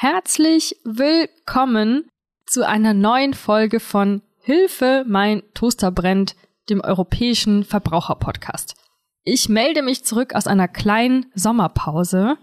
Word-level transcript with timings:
Herzlich 0.00 0.76
willkommen 0.84 2.08
zu 2.46 2.64
einer 2.64 2.94
neuen 2.94 3.34
Folge 3.34 3.80
von 3.80 4.22
Hilfe, 4.38 5.04
mein 5.08 5.42
Toaster 5.54 5.90
brennt, 5.90 6.36
dem 6.70 6.80
europäischen 6.80 7.64
Verbraucherpodcast. 7.64 8.76
Ich 9.24 9.48
melde 9.48 9.82
mich 9.82 10.04
zurück 10.04 10.36
aus 10.36 10.46
einer 10.46 10.68
kleinen 10.68 11.26
Sommerpause. 11.34 12.36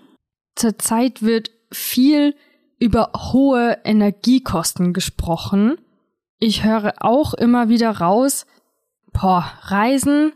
Zurzeit 0.55 1.21
wird 1.21 1.49
viel 1.71 2.35
über 2.77 3.13
hohe 3.15 3.77
Energiekosten 3.85 4.91
gesprochen. 4.91 5.77
Ich 6.39 6.65
höre 6.65 6.95
auch 6.99 7.33
immer 7.33 7.69
wieder 7.69 7.91
raus, 7.91 8.45
boah, 9.13 9.49
Reisen, 9.61 10.33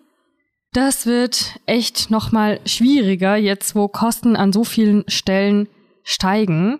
das 0.71 1.05
wird 1.05 1.59
echt 1.65 2.11
nochmal 2.11 2.61
schwieriger, 2.65 3.35
jetzt 3.35 3.75
wo 3.75 3.89
Kosten 3.89 4.37
an 4.37 4.53
so 4.53 4.63
vielen 4.63 5.03
Stellen 5.09 5.67
steigen. 6.03 6.79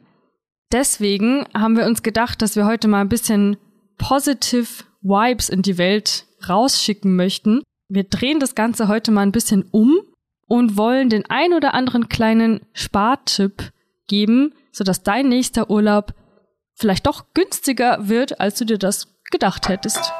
Deswegen 0.71 1.45
haben 1.53 1.75
wir 1.75 1.85
uns 1.85 2.03
gedacht, 2.03 2.41
dass 2.41 2.55
wir 2.55 2.65
heute 2.65 2.87
mal 2.87 3.01
ein 3.01 3.09
bisschen 3.09 3.57
positive 3.97 4.83
Vibes 5.01 5.49
in 5.49 5.61
die 5.61 5.77
Welt 5.77 6.25
rausschicken 6.47 7.15
möchten. 7.15 7.63
Wir 7.87 8.03
drehen 8.03 8.39
das 8.39 8.53
Ganze 8.53 8.87
heute 8.87 9.11
mal 9.11 9.21
ein 9.21 9.31
bisschen 9.31 9.65
um 9.71 9.99
und 10.47 10.77
wollen 10.77 11.09
den 11.09 11.25
ein 11.29 11.53
oder 11.53 11.73
anderen 11.73 12.07
kleinen 12.07 12.61
Spartipp 12.73 13.71
geben, 14.07 14.53
sodass 14.71 15.03
dein 15.03 15.29
nächster 15.29 15.69
Urlaub 15.69 16.13
vielleicht 16.75 17.07
doch 17.07 17.33
günstiger 17.33 18.07
wird, 18.07 18.39
als 18.39 18.57
du 18.57 18.65
dir 18.65 18.77
das 18.77 19.15
gedacht 19.31 19.69
hättest. 19.69 20.11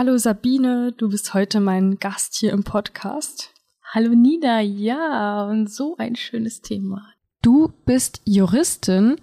Hallo 0.00 0.16
Sabine, 0.16 0.92
du 0.92 1.08
bist 1.08 1.34
heute 1.34 1.58
mein 1.58 1.98
Gast 1.98 2.36
hier 2.36 2.52
im 2.52 2.62
Podcast. 2.62 3.52
Hallo 3.82 4.14
Nina, 4.14 4.60
ja, 4.60 5.44
und 5.46 5.68
so 5.68 5.96
ein 5.98 6.14
schönes 6.14 6.60
Thema. 6.60 7.04
Du 7.42 7.72
bist 7.84 8.22
Juristin 8.24 9.16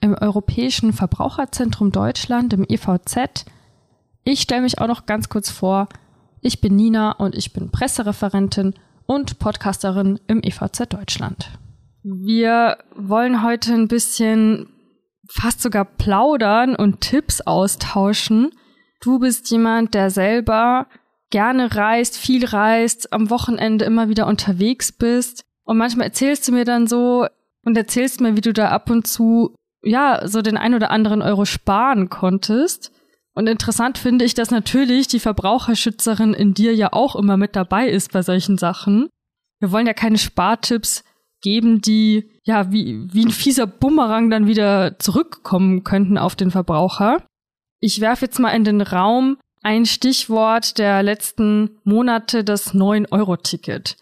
im 0.00 0.14
Europäischen 0.14 0.92
Verbraucherzentrum 0.92 1.90
Deutschland, 1.90 2.52
im 2.52 2.62
EVZ. 2.62 3.44
Ich 4.22 4.42
stelle 4.42 4.62
mich 4.62 4.78
auch 4.78 4.86
noch 4.86 5.04
ganz 5.04 5.30
kurz 5.30 5.50
vor. 5.50 5.88
Ich 6.42 6.60
bin 6.60 6.76
Nina 6.76 7.10
und 7.10 7.34
ich 7.34 7.52
bin 7.52 7.72
Pressereferentin 7.72 8.74
und 9.06 9.40
Podcasterin 9.40 10.20
im 10.28 10.44
EVZ 10.44 10.92
Deutschland. 10.92 11.50
Wir 12.04 12.78
wollen 12.94 13.42
heute 13.42 13.74
ein 13.74 13.88
bisschen 13.88 14.68
fast 15.28 15.60
sogar 15.60 15.84
plaudern 15.84 16.76
und 16.76 17.00
Tipps 17.00 17.40
austauschen 17.40 18.52
Du 19.00 19.18
bist 19.18 19.50
jemand, 19.50 19.94
der 19.94 20.10
selber 20.10 20.86
gerne 21.30 21.74
reist, 21.74 22.18
viel 22.18 22.44
reist, 22.44 23.12
am 23.12 23.30
Wochenende 23.30 23.84
immer 23.84 24.08
wieder 24.08 24.26
unterwegs 24.26 24.92
bist. 24.92 25.44
Und 25.64 25.78
manchmal 25.78 26.08
erzählst 26.08 26.46
du 26.46 26.52
mir 26.52 26.64
dann 26.64 26.86
so 26.86 27.26
und 27.64 27.76
erzählst 27.76 28.20
mir, 28.20 28.36
wie 28.36 28.40
du 28.42 28.52
da 28.52 28.68
ab 28.68 28.90
und 28.90 29.06
zu, 29.06 29.54
ja, 29.82 30.26
so 30.26 30.42
den 30.42 30.56
ein 30.56 30.74
oder 30.74 30.90
anderen 30.90 31.22
Euro 31.22 31.44
sparen 31.44 32.10
konntest. 32.10 32.92
Und 33.32 33.46
interessant 33.46 33.96
finde 33.96 34.24
ich, 34.24 34.34
dass 34.34 34.50
natürlich 34.50 35.06
die 35.06 35.20
Verbraucherschützerin 35.20 36.34
in 36.34 36.52
dir 36.52 36.74
ja 36.74 36.92
auch 36.92 37.16
immer 37.16 37.36
mit 37.36 37.56
dabei 37.56 37.88
ist 37.88 38.12
bei 38.12 38.22
solchen 38.22 38.58
Sachen. 38.58 39.08
Wir 39.60 39.72
wollen 39.72 39.86
ja 39.86 39.94
keine 39.94 40.18
Spartipps 40.18 41.04
geben, 41.40 41.80
die 41.80 42.28
ja 42.44 42.70
wie, 42.72 43.08
wie 43.12 43.24
ein 43.24 43.30
fieser 43.30 43.66
Bumerang 43.66 44.30
dann 44.30 44.46
wieder 44.46 44.98
zurückkommen 44.98 45.84
könnten 45.84 46.18
auf 46.18 46.34
den 46.34 46.50
Verbraucher. 46.50 47.22
Ich 47.80 48.00
werfe 48.00 48.26
jetzt 48.26 48.38
mal 48.38 48.50
in 48.50 48.64
den 48.64 48.82
Raum 48.82 49.38
ein 49.62 49.86
Stichwort 49.86 50.78
der 50.78 51.02
letzten 51.02 51.78
Monate, 51.84 52.44
das 52.44 52.74
9-Euro-Ticket. 52.74 53.96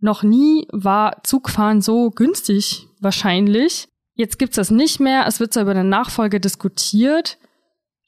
Noch 0.00 0.22
nie 0.22 0.68
war 0.70 1.22
Zugfahren 1.24 1.80
so 1.80 2.10
günstig, 2.10 2.86
wahrscheinlich. 3.00 3.88
Jetzt 4.14 4.38
gibt's 4.38 4.56
das 4.56 4.70
nicht 4.70 5.00
mehr. 5.00 5.26
Es 5.26 5.40
wird 5.40 5.52
zwar 5.52 5.62
über 5.62 5.72
eine 5.72 5.84
Nachfolge 5.84 6.40
diskutiert, 6.40 7.38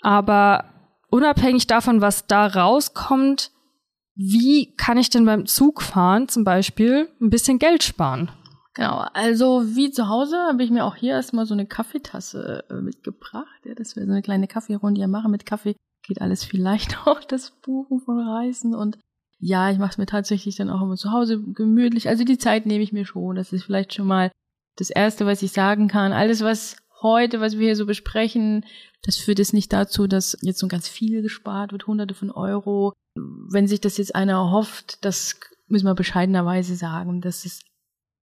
aber 0.00 0.64
unabhängig 1.08 1.66
davon, 1.66 2.00
was 2.00 2.26
da 2.26 2.46
rauskommt, 2.46 3.50
wie 4.14 4.74
kann 4.76 4.98
ich 4.98 5.08
denn 5.08 5.24
beim 5.24 5.46
Zugfahren 5.46 6.28
zum 6.28 6.44
Beispiel 6.44 7.08
ein 7.20 7.30
bisschen 7.30 7.58
Geld 7.58 7.82
sparen? 7.82 8.30
Genau, 8.74 9.04
also 9.14 9.64
wie 9.74 9.90
zu 9.90 10.08
Hause 10.08 10.36
habe 10.36 10.62
ich 10.62 10.70
mir 10.70 10.84
auch 10.84 10.94
hier 10.94 11.12
erstmal 11.12 11.44
so 11.44 11.54
eine 11.54 11.66
Kaffeetasse 11.66 12.64
äh, 12.70 12.74
mitgebracht, 12.74 13.60
ja, 13.64 13.74
dass 13.74 13.96
wir 13.96 14.06
so 14.06 14.12
eine 14.12 14.22
kleine 14.22 14.46
Kaffeerunde 14.46 15.00
hier 15.00 15.08
machen. 15.08 15.32
Mit 15.32 15.44
Kaffee 15.44 15.74
geht 16.06 16.20
alles 16.20 16.44
viel 16.44 16.62
leichter, 16.62 16.98
auch 17.06 17.24
das 17.24 17.50
Buchen 17.50 18.00
von 18.00 18.20
Reisen 18.20 18.74
und 18.74 18.98
ja, 19.40 19.70
ich 19.70 19.78
mache 19.78 19.92
es 19.92 19.98
mir 19.98 20.06
tatsächlich 20.06 20.56
dann 20.56 20.70
auch 20.70 20.82
immer 20.82 20.96
zu 20.96 21.12
Hause 21.12 21.40
gemütlich. 21.40 22.08
Also 22.08 22.24
die 22.24 22.36
Zeit 22.36 22.66
nehme 22.66 22.84
ich 22.84 22.92
mir 22.92 23.06
schon. 23.06 23.36
Das 23.36 23.54
ist 23.54 23.64
vielleicht 23.64 23.94
schon 23.94 24.06
mal 24.06 24.30
das 24.76 24.90
Erste, 24.90 25.24
was 25.24 25.42
ich 25.42 25.52
sagen 25.52 25.88
kann. 25.88 26.12
Alles, 26.12 26.42
was 26.42 26.76
heute, 27.00 27.40
was 27.40 27.58
wir 27.58 27.68
hier 27.68 27.76
so 27.76 27.86
besprechen, 27.86 28.66
das 29.02 29.16
führt 29.16 29.38
jetzt 29.38 29.54
nicht 29.54 29.72
dazu, 29.72 30.06
dass 30.06 30.36
jetzt 30.42 30.58
so 30.58 30.68
ganz 30.68 30.88
viel 30.88 31.22
gespart 31.22 31.72
wird, 31.72 31.86
hunderte 31.86 32.14
von 32.14 32.30
Euro. 32.30 32.92
Wenn 33.14 33.66
sich 33.66 33.80
das 33.80 33.96
jetzt 33.96 34.14
einer 34.14 34.50
hofft, 34.50 35.04
das 35.06 35.40
müssen 35.68 35.86
wir 35.86 35.94
bescheidenerweise 35.94 36.76
sagen, 36.76 37.22
das 37.22 37.46
ist 37.46 37.62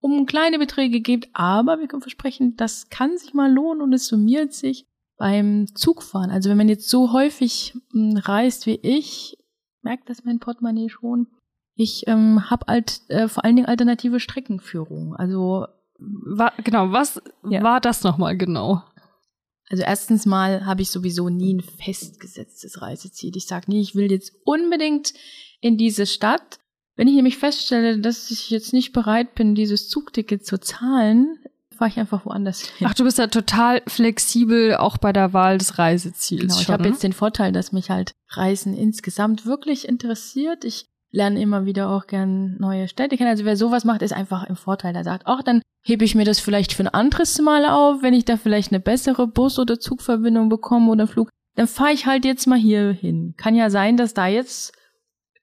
um 0.01 0.27
kleine 0.27 0.59
Beträge 0.59 1.01
gibt, 1.01 1.29
aber 1.33 1.79
wir 1.81 1.89
können 1.89 2.03
versprechen, 2.03 2.57
das 2.57 2.89
kann 2.89 3.19
sich 3.19 3.35
mal 3.35 3.53
lohnen 3.53 3.83
und 3.83 3.93
es 3.93 4.07
summiert 4.07 4.53
sich 4.53 4.87
beim 5.17 5.67
Zugfahren. 5.75 6.31
Also 6.31 6.49
wenn 6.49 6.57
man 6.57 6.69
jetzt 6.69 6.89
so 6.89 7.13
häufig 7.13 7.75
hm, 7.93 8.17
reist 8.17 8.67
wie 8.67 8.79
ich, 8.83 9.37
merkt 9.83 10.09
das 10.09 10.25
mein 10.25 10.39
Portemonnaie 10.39 10.89
schon. 10.89 11.27
Ich 11.75 12.07
ähm, 12.07 12.51
habe 12.51 12.67
halt 12.67 13.03
äh, 13.09 13.29
vor 13.29 13.45
allen 13.45 13.57
Dingen 13.57 13.69
alternative 13.69 14.21
Streckenführung. 14.21 15.15
Also 15.15 15.67
war, 15.99 16.53
genau, 16.63 16.93
was 16.93 17.21
ja. 17.49 17.63
war 17.63 17.81
das 17.81 18.03
nochmal 18.05 18.37
genau? 18.37 18.83
Also 19.69 19.83
erstens 19.83 20.25
mal 20.25 20.65
habe 20.65 20.83
ich 20.83 20.91
sowieso 20.91 21.29
nie 21.29 21.55
ein 21.55 21.61
festgesetztes 21.61 22.81
Reiseziel. 22.81 23.37
Ich 23.37 23.47
sage 23.47 23.71
nie, 23.71 23.81
ich 23.81 23.95
will 23.95 24.11
jetzt 24.11 24.33
unbedingt 24.45 25.13
in 25.61 25.77
diese 25.77 26.07
Stadt, 26.07 26.59
wenn 26.99 27.07
ich 27.07 27.15
nämlich 27.15 27.39
feststelle, 27.39 28.01
dass 28.01 28.29
ich 28.33 28.51
jetzt 28.51 28.73
nicht 28.73 28.93
bereit 28.93 29.37
bin, 29.37 29.55
dieses 29.55 29.89
Zugticket 29.89 30.45
zu 30.45 30.59
zahlen, 30.59 31.39
fahre 31.77 31.91
ich 31.91 31.99
einfach 31.99 32.27
woanders 32.27 32.61
hin. 32.61 32.89
Ach, 32.91 32.95
du 32.95 33.05
bist 33.05 33.19
ja 33.19 33.29
total 33.29 33.83
flexibel 33.87 34.75
auch 34.75 34.99
bei 34.99 35.13
der 35.13 35.33
Wahl 35.33 35.59
des 35.59 35.79
Reiseziels. 35.79 36.43
Genau, 36.43 36.61
ich 36.61 36.69
habe 36.69 36.89
jetzt 36.89 37.05
den 37.05 37.13
Vorteil, 37.13 37.53
dass 37.53 37.71
mich 37.71 37.89
halt 37.89 38.11
Reisen 38.31 38.75
insgesamt 38.75 39.47
wirklich 39.47 39.87
interessiert. 39.87 40.65
Ich 40.65 40.87
lerne 41.13 41.41
immer 41.41 41.67
wieder 41.67 41.89
auch 41.89 42.09
gern 42.09 42.57
neue 42.59 42.89
Städte 42.89 43.17
kennen. 43.17 43.31
Also 43.31 43.45
wer 43.45 43.57
sowas 43.57 43.85
macht, 43.85 44.03
ist 44.03 44.13
einfach 44.13 44.43
im 44.49 44.57
Vorteil. 44.57 44.93
Der 44.93 45.05
sagt, 45.05 45.23
ach, 45.27 45.45
dann 45.45 45.63
hebe 45.85 46.05
ich 46.05 46.17
mir 46.17 46.25
das 46.25 46.41
vielleicht 46.41 46.73
für 46.73 46.83
ein 46.83 46.89
anderes 46.89 47.41
Mal 47.41 47.65
auf, 47.65 48.03
wenn 48.03 48.13
ich 48.13 48.25
da 48.25 48.37
vielleicht 48.37 48.73
eine 48.73 48.81
bessere 48.81 49.29
Bus- 49.29 49.61
oder 49.61 49.79
Zugverbindung 49.79 50.49
bekomme 50.49 50.91
oder 50.91 51.07
Flug. 51.07 51.31
Dann 51.55 51.69
fahre 51.69 51.93
ich 51.93 52.07
halt 52.07 52.25
jetzt 52.25 52.49
mal 52.49 52.59
hier 52.59 52.91
hin. 52.91 53.35
Kann 53.37 53.55
ja 53.55 53.71
sein, 53.71 53.97
dass 53.97 54.15
da 54.15 54.27
jetzt 54.27 54.73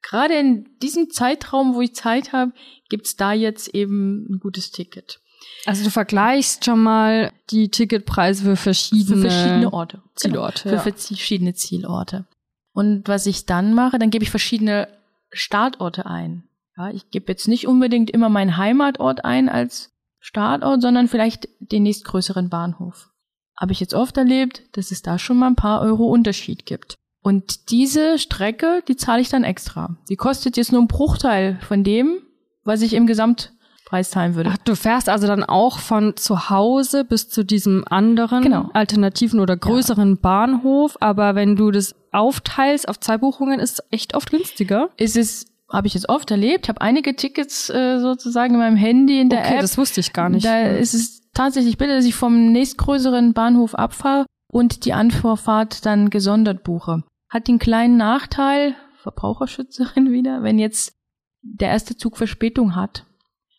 gerade 0.06 0.36
in 0.36 0.70
diesem 0.82 1.10
Zeitraum, 1.10 1.76
wo 1.76 1.82
ich 1.82 1.96
Zeit 1.96 2.32
habe, 2.32 2.54
gibt's 2.90 3.16
da 3.16 3.34
jetzt 3.34 3.74
eben 3.74 4.28
ein 4.30 4.40
gutes 4.40 4.72
Ticket. 4.72 5.20
Also 5.66 5.84
du 5.84 5.90
vergleichst 5.90 6.66
schon 6.66 6.82
mal 6.82 7.32
die 7.50 7.70
Ticketpreise 7.70 8.44
für 8.44 8.56
verschiedene, 8.56 9.22
für 9.22 9.30
verschiedene 9.30 9.74
Orte. 9.74 10.02
Zielorte. 10.16 10.64
Genau, 10.64 10.82
für 10.82 10.90
ja. 10.90 10.96
verschiedene 10.96 11.54
Zielorte. 11.54 12.26
Und 12.74 13.08
was 13.08 13.26
ich 13.26 13.46
dann 13.46 13.74
mache, 13.74 13.98
dann 13.98 14.10
gebe 14.10 14.24
ich 14.24 14.30
verschiedene 14.30 14.88
Startorte 15.32 16.06
ein. 16.06 16.44
Ja, 16.78 16.90
ich 16.92 17.10
gebe 17.10 17.32
jetzt 17.32 17.48
nicht 17.48 17.68
unbedingt 17.68 18.12
immer 18.12 18.30
meinen 18.30 18.58
Heimatort 18.58 19.26
ein 19.26 19.50
als 19.50 19.92
Startort, 20.20 20.82
sondern 20.82 21.08
vielleicht 21.08 21.48
den 21.60 21.84
nächstgrößeren 21.84 22.50
Bahnhof. 22.50 23.10
Habe 23.58 23.72
ich 23.72 23.80
jetzt 23.80 23.94
oft 23.94 24.18
erlebt, 24.18 24.64
dass 24.74 24.92
es 24.92 25.02
da 25.02 25.18
schon 25.18 25.38
mal 25.38 25.48
ein 25.48 25.56
paar 25.56 25.82
Euro 25.82 26.06
Unterschied 26.06 26.66
gibt. 26.66 26.96
Und 27.26 27.72
diese 27.72 28.20
Strecke, 28.20 28.84
die 28.88 28.98
zahle 28.98 29.20
ich 29.20 29.30
dann 29.30 29.44
extra. 29.44 29.96
Die 30.10 30.16
kostet 30.16 30.58
jetzt 30.58 30.72
nur 30.72 30.82
einen 30.82 30.88
Bruchteil 30.88 31.58
von 31.68 31.84
dem, 31.84 32.18
was 32.64 32.84
ich 32.84 32.94
im 32.94 33.08
Gesamtpreis 33.08 34.12
zahlen 34.12 34.36
würde. 34.36 34.52
Ach, 34.54 34.58
du 34.60 34.76
fährst 34.76 35.10
also 35.10 35.26
dann 35.26 35.44
auch 35.44 35.80
von 35.80 36.16
zu 36.18 36.52
Hause 36.52 37.04
bis 37.04 37.28
zu 37.28 37.44
diesem 37.44 37.84
anderen 37.90 38.44
genau. 38.44 38.70
alternativen 38.74 39.40
oder 39.40 39.58
größeren 39.58 40.10
ja. 40.10 40.18
Bahnhof, 40.22 40.98
aber 41.00 41.34
wenn 41.34 41.56
du 41.56 41.72
das 41.72 41.96
aufteilst 42.12 42.88
auf 42.88 43.00
zwei 43.00 43.18
Buchungen, 43.18 43.60
ist 43.60 43.80
es 43.80 43.86
echt 43.90 44.14
oft 44.14 44.30
günstiger. 44.30 44.90
Ist 44.96 45.18
es 45.18 45.48
habe 45.74 45.88
ich 45.88 45.96
jetzt 45.96 46.10
oft 46.10 46.30
erlebt. 46.30 46.66
Ich 46.66 46.70
habe 46.70 46.82
einige 46.82 47.16
Tickets 47.16 47.72
äh, 47.72 47.98
sozusagen 48.00 48.54
in 48.54 48.60
meinem 48.60 48.78
Handy 48.78 49.20
in 49.20 49.30
der 49.30 49.40
okay, 49.40 49.56
App. 49.56 49.62
das 49.62 49.80
wusste 49.80 50.00
ich 50.00 50.14
gar 50.14 50.30
nicht. 50.30 50.46
Da 50.46 50.68
ist 50.68 50.94
es 50.94 51.24
tatsächlich 51.34 51.80
bitte, 51.80 51.96
dass 51.96 52.06
ich 52.06 52.14
vom 52.14 52.52
nächstgrößeren 52.52 53.34
Bahnhof 53.34 53.74
abfahre 53.74 54.28
und 54.54 54.86
die 54.86 54.94
Anvorfahrt 54.94 55.88
dann 55.88 56.12
gesondert 56.12 56.64
buche 56.64 57.02
hat 57.30 57.48
den 57.48 57.60
kleinen 57.60 57.98
Nachteil, 57.98 58.76
Verbraucherschützerin 58.98 60.12
wieder, 60.12 60.44
wenn 60.44 60.60
jetzt 60.60 60.96
der 61.42 61.70
erste 61.70 61.96
Zug 61.96 62.18
Verspätung 62.18 62.76
hat 62.76 63.06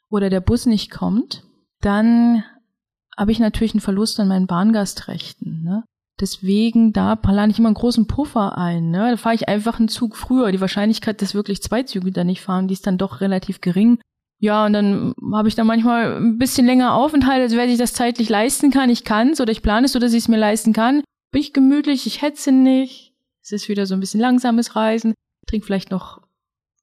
oder 0.08 0.30
der 0.30 0.40
Bus 0.40 0.66
nicht 0.66 0.90
kommt, 0.90 1.44
dann 1.80 2.44
habe 3.16 3.32
ich 3.32 3.38
natürlich 3.38 3.74
einen 3.74 3.80
Verlust 3.80 4.18
an 4.20 4.28
meinen 4.28 4.46
Bahngastrechten. 4.46 5.62
Ne? 5.62 5.84
Deswegen, 6.20 6.92
da 6.92 7.14
plane 7.14 7.52
ich 7.52 7.58
immer 7.58 7.68
einen 7.68 7.74
großen 7.74 8.06
Puffer 8.06 8.56
ein. 8.58 8.90
Ne? 8.90 9.10
Da 9.10 9.16
fahre 9.16 9.34
ich 9.34 9.48
einfach 9.48 9.78
einen 9.78 9.88
Zug 9.88 10.16
früher. 10.16 10.52
Die 10.52 10.60
Wahrscheinlichkeit, 10.60 11.22
dass 11.22 11.34
wirklich 11.34 11.62
zwei 11.62 11.82
Züge 11.82 12.10
da 12.10 12.24
nicht 12.24 12.42
fahren, 12.42 12.68
die 12.68 12.74
ist 12.74 12.86
dann 12.86 12.98
doch 12.98 13.20
relativ 13.20 13.60
gering. 13.60 13.98
Ja, 14.38 14.66
und 14.66 14.74
dann 14.74 15.14
habe 15.32 15.48
ich 15.48 15.54
da 15.54 15.64
manchmal 15.64 16.16
ein 16.16 16.38
bisschen 16.38 16.66
länger 16.66 16.94
Aufenthalt, 16.94 17.40
als 17.40 17.54
wer 17.54 17.68
sich 17.68 17.78
das 17.78 17.94
zeitlich 17.94 18.28
leisten 18.28 18.70
kann. 18.70 18.90
Ich 18.90 19.04
kann 19.04 19.30
es 19.30 19.40
oder 19.40 19.52
ich 19.52 19.62
plane 19.62 19.86
es 19.86 19.92
so, 19.92 19.98
dass 19.98 20.12
ich 20.12 20.24
es 20.24 20.28
mir 20.28 20.36
leisten 20.36 20.72
kann. 20.72 21.02
Bin 21.32 21.40
ich 21.40 21.52
gemütlich, 21.52 22.06
ich 22.06 22.20
hetze 22.20 22.52
nicht. 22.52 23.14
Es 23.46 23.52
ist 23.52 23.68
wieder 23.68 23.86
so 23.86 23.94
ein 23.94 24.00
bisschen 24.00 24.18
langsames 24.18 24.74
Reisen. 24.74 25.14
Trinke 25.46 25.66
vielleicht 25.66 25.92
noch 25.92 26.20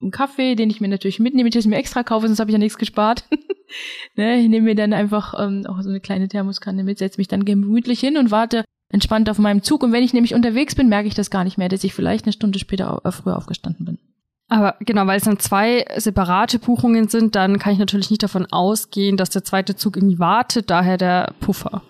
einen 0.02 0.12
Kaffee, 0.12 0.56
den 0.56 0.70
ich 0.70 0.80
mir 0.80 0.88
natürlich 0.88 1.20
mitnehme, 1.20 1.50
den 1.50 1.60
ich 1.60 1.68
mir 1.68 1.76
extra 1.76 2.04
kaufe, 2.04 2.26
sonst 2.28 2.40
habe 2.40 2.52
ich 2.52 2.54
ja 2.54 2.60
nichts 2.60 2.78
gespart. 2.78 3.26
ne, 4.16 4.40
ich 4.40 4.48
nehme 4.48 4.68
mir 4.68 4.76
dann 4.76 4.94
einfach 4.94 5.34
ähm, 5.38 5.66
auch 5.68 5.82
so 5.82 5.90
eine 5.90 6.00
kleine 6.00 6.30
Thermoskanne 6.30 6.86
mit, 6.86 7.00
setze 7.00 7.20
mich 7.20 7.28
dann 7.28 7.44
gemütlich 7.44 8.00
hin 8.00 8.18
und 8.18 8.32
warte 8.32 8.64
entspannt 8.90 9.30
auf 9.30 9.40
meinem 9.40 9.62
Zug. 9.62 9.84
Und 9.84 9.92
wenn 9.92 10.06
ich 10.06 10.14
nämlich 10.14 10.36
unterwegs 10.36 10.74
bin, 10.74 10.88
merke 10.88 11.10
ich 11.10 11.16
das 11.16 11.30
gar 11.30 11.44
nicht 11.44 11.58
mehr, 11.58 11.68
dass 11.68 11.84
ich 11.84 11.94
vielleicht 11.94 12.24
eine 12.24 12.32
Stunde 12.32 12.60
später 12.60 13.02
äh, 13.04 13.12
früher 13.12 13.36
aufgestanden 13.36 13.86
bin. 13.86 14.00
Aber 14.48 14.78
genau, 14.80 15.06
weil 15.06 15.18
es 15.18 15.24
dann 15.26 15.40
zwei 15.40 15.86
separate 15.98 16.60
Buchungen 16.60 17.10
sind, 17.10 17.36
dann 17.36 17.60
kann 17.60 17.74
ich 17.74 17.80
natürlich 17.80 18.10
nicht 18.10 18.24
davon 18.24 18.46
ausgehen, 18.50 19.18
dass 19.18 19.30
der 19.32 19.44
zweite 19.44 19.76
Zug 19.76 19.98
irgendwie 19.98 20.20
wartet, 20.20 20.70
daher 20.70 20.96
der 20.96 21.34
Puffer. 21.42 21.82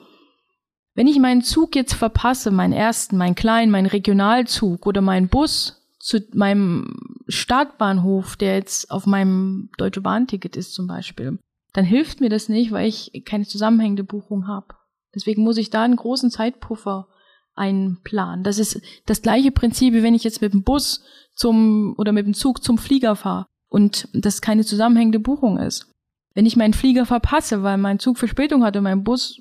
Wenn 0.96 1.08
ich 1.08 1.20
meinen 1.20 1.42
Zug 1.42 1.76
jetzt 1.76 1.94
verpasse, 1.94 2.52
meinen 2.52 2.74
ersten, 2.74 3.18
meinen 3.18 3.36
kleinen, 3.36 3.72
meinen 3.72 3.88
Regionalzug 3.88 4.86
oder 4.86 5.02
meinen 5.02 5.28
Bus 5.28 5.82
zu 6.00 6.20
meinem 6.34 6.96
Startbahnhof, 7.28 8.36
der 8.36 8.56
jetzt 8.56 8.92
auf 8.92 9.06
meinem 9.06 9.70
Deutsche 9.78 10.02
Bahnticket 10.02 10.56
ist 10.56 10.74
zum 10.74 10.88
Beispiel, 10.88 11.40
dann 11.74 11.86
hilft 11.86 12.22
mir 12.22 12.30
das 12.30 12.50
nicht, 12.50 12.72
weil 12.72 12.88
ich 12.88 13.24
keine 13.26 13.46
zusammenhängende 13.46 14.04
Buchung 14.04 14.48
habe. 14.48 14.76
Deswegen 15.16 15.44
muss 15.44 15.58
ich 15.58 15.70
da 15.70 15.84
einen 15.84 15.96
großen 15.96 16.30
Zeitpuffer 16.30 17.08
einplanen. 17.56 18.44
Das 18.44 18.60
ist 18.60 18.82
das 19.06 19.22
gleiche 19.22 19.52
Prinzip, 19.52 19.94
wie 19.94 20.04
wenn 20.04 20.16
ich 20.16 20.24
jetzt 20.24 20.42
mit 20.42 20.54
dem 20.54 20.64
Bus 20.64 21.04
zum 21.34 21.96
oder 21.98 22.12
mit 22.12 22.26
dem 22.26 22.34
Zug 22.34 22.64
zum 22.64 22.78
Flieger 22.78 23.16
fahre 23.16 23.48
und 23.70 24.08
das 24.14 24.42
keine 24.42 24.66
zusammenhängende 24.66 25.20
Buchung 25.20 25.58
ist. 25.58 25.88
Wenn 26.36 26.46
ich 26.46 26.56
meinen 26.56 26.74
Flieger 26.74 27.06
verpasse, 27.06 27.64
weil 27.64 27.78
mein 27.78 28.00
Zug 28.00 28.18
Verspätung 28.18 28.64
hat 28.64 28.76
und 28.76 28.84
mein 28.84 29.04
Bus, 29.04 29.40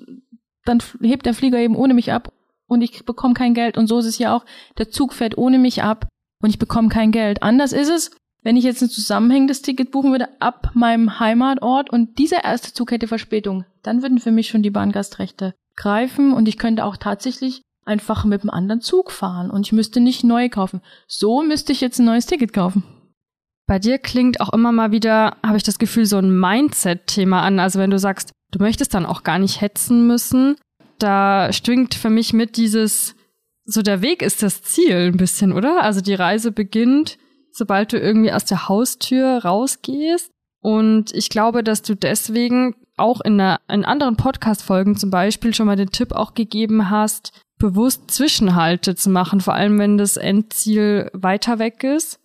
dann 0.65 0.81
hebt 1.01 1.25
der 1.25 1.33
Flieger 1.33 1.59
eben 1.59 1.75
ohne 1.75 1.93
mich 1.93 2.11
ab 2.11 2.31
und 2.67 2.81
ich 2.81 3.05
bekomme 3.05 3.33
kein 3.33 3.53
Geld. 3.53 3.77
Und 3.77 3.87
so 3.87 3.99
ist 3.99 4.05
es 4.05 4.17
ja 4.17 4.35
auch, 4.35 4.45
der 4.77 4.89
Zug 4.89 5.13
fährt 5.13 5.37
ohne 5.37 5.59
mich 5.59 5.83
ab 5.83 6.07
und 6.41 6.49
ich 6.49 6.59
bekomme 6.59 6.89
kein 6.89 7.11
Geld. 7.11 7.43
Anders 7.43 7.73
ist 7.73 7.89
es, 7.89 8.11
wenn 8.43 8.57
ich 8.57 8.63
jetzt 8.63 8.81
ein 8.81 8.89
zusammenhängendes 8.89 9.61
Ticket 9.61 9.91
buchen 9.91 10.11
würde 10.11 10.29
ab 10.41 10.71
meinem 10.73 11.19
Heimatort 11.19 11.89
und 11.89 12.17
dieser 12.19 12.43
erste 12.43 12.73
Zug 12.73 12.91
hätte 12.91 13.07
Verspätung, 13.07 13.65
dann 13.83 14.01
würden 14.01 14.19
für 14.19 14.31
mich 14.31 14.49
schon 14.49 14.63
die 14.63 14.69
Bahngastrechte 14.69 15.53
greifen 15.75 16.33
und 16.33 16.47
ich 16.47 16.57
könnte 16.57 16.83
auch 16.83 16.97
tatsächlich 16.97 17.61
einfach 17.85 18.25
mit 18.25 18.41
einem 18.41 18.49
anderen 18.49 18.81
Zug 18.81 19.11
fahren 19.11 19.49
und 19.49 19.65
ich 19.65 19.71
müsste 19.71 19.99
nicht 19.99 20.23
neu 20.23 20.49
kaufen. 20.49 20.81
So 21.07 21.41
müsste 21.41 21.71
ich 21.71 21.81
jetzt 21.81 21.99
ein 21.99 22.05
neues 22.05 22.25
Ticket 22.25 22.53
kaufen. 22.53 22.83
Bei 23.65 23.79
dir 23.79 23.97
klingt 23.97 24.41
auch 24.41 24.51
immer 24.51 24.71
mal 24.71 24.91
wieder, 24.91 25.37
habe 25.41 25.57
ich 25.57 25.63
das 25.63 25.79
Gefühl, 25.79 26.05
so 26.05 26.17
ein 26.17 26.37
Mindset-Thema 26.37 27.41
an. 27.41 27.59
Also 27.59 27.79
wenn 27.79 27.91
du 27.91 27.99
sagst, 27.99 28.31
du 28.53 28.59
möchtest 28.59 28.93
dann 28.93 29.05
auch 29.05 29.23
gar 29.23 29.39
nicht 29.39 29.61
hetzen 29.61 30.07
müssen, 30.07 30.55
da 30.99 31.51
schwingt 31.51 31.95
für 31.95 32.09
mich 32.09 32.33
mit 32.33 32.55
dieses, 32.55 33.15
so 33.65 33.81
der 33.81 34.01
Weg 34.01 34.21
ist 34.21 34.43
das 34.43 34.61
Ziel 34.61 35.11
ein 35.11 35.17
bisschen, 35.17 35.51
oder? 35.51 35.83
Also 35.83 36.01
die 36.01 36.13
Reise 36.13 36.51
beginnt, 36.51 37.17
sobald 37.51 37.93
du 37.93 37.99
irgendwie 37.99 38.31
aus 38.31 38.45
der 38.45 38.69
Haustür 38.69 39.39
rausgehst. 39.43 40.31
Und 40.61 41.13
ich 41.13 41.29
glaube, 41.29 41.63
dass 41.63 41.81
du 41.81 41.95
deswegen 41.95 42.75
auch 42.95 43.21
in, 43.21 43.39
einer, 43.39 43.59
in 43.67 43.85
anderen 43.85 44.15
Podcast-Folgen 44.15 44.95
zum 44.95 45.09
Beispiel 45.09 45.53
schon 45.53 45.65
mal 45.65 45.75
den 45.75 45.89
Tipp 45.89 46.13
auch 46.13 46.35
gegeben 46.35 46.89
hast, 46.89 47.31
bewusst 47.57 48.11
Zwischenhalte 48.11 48.95
zu 48.95 49.09
machen, 49.09 49.41
vor 49.41 49.55
allem 49.55 49.79
wenn 49.79 49.97
das 49.97 50.15
Endziel 50.15 51.09
weiter 51.13 51.59
weg 51.59 51.83
ist, 51.83 52.19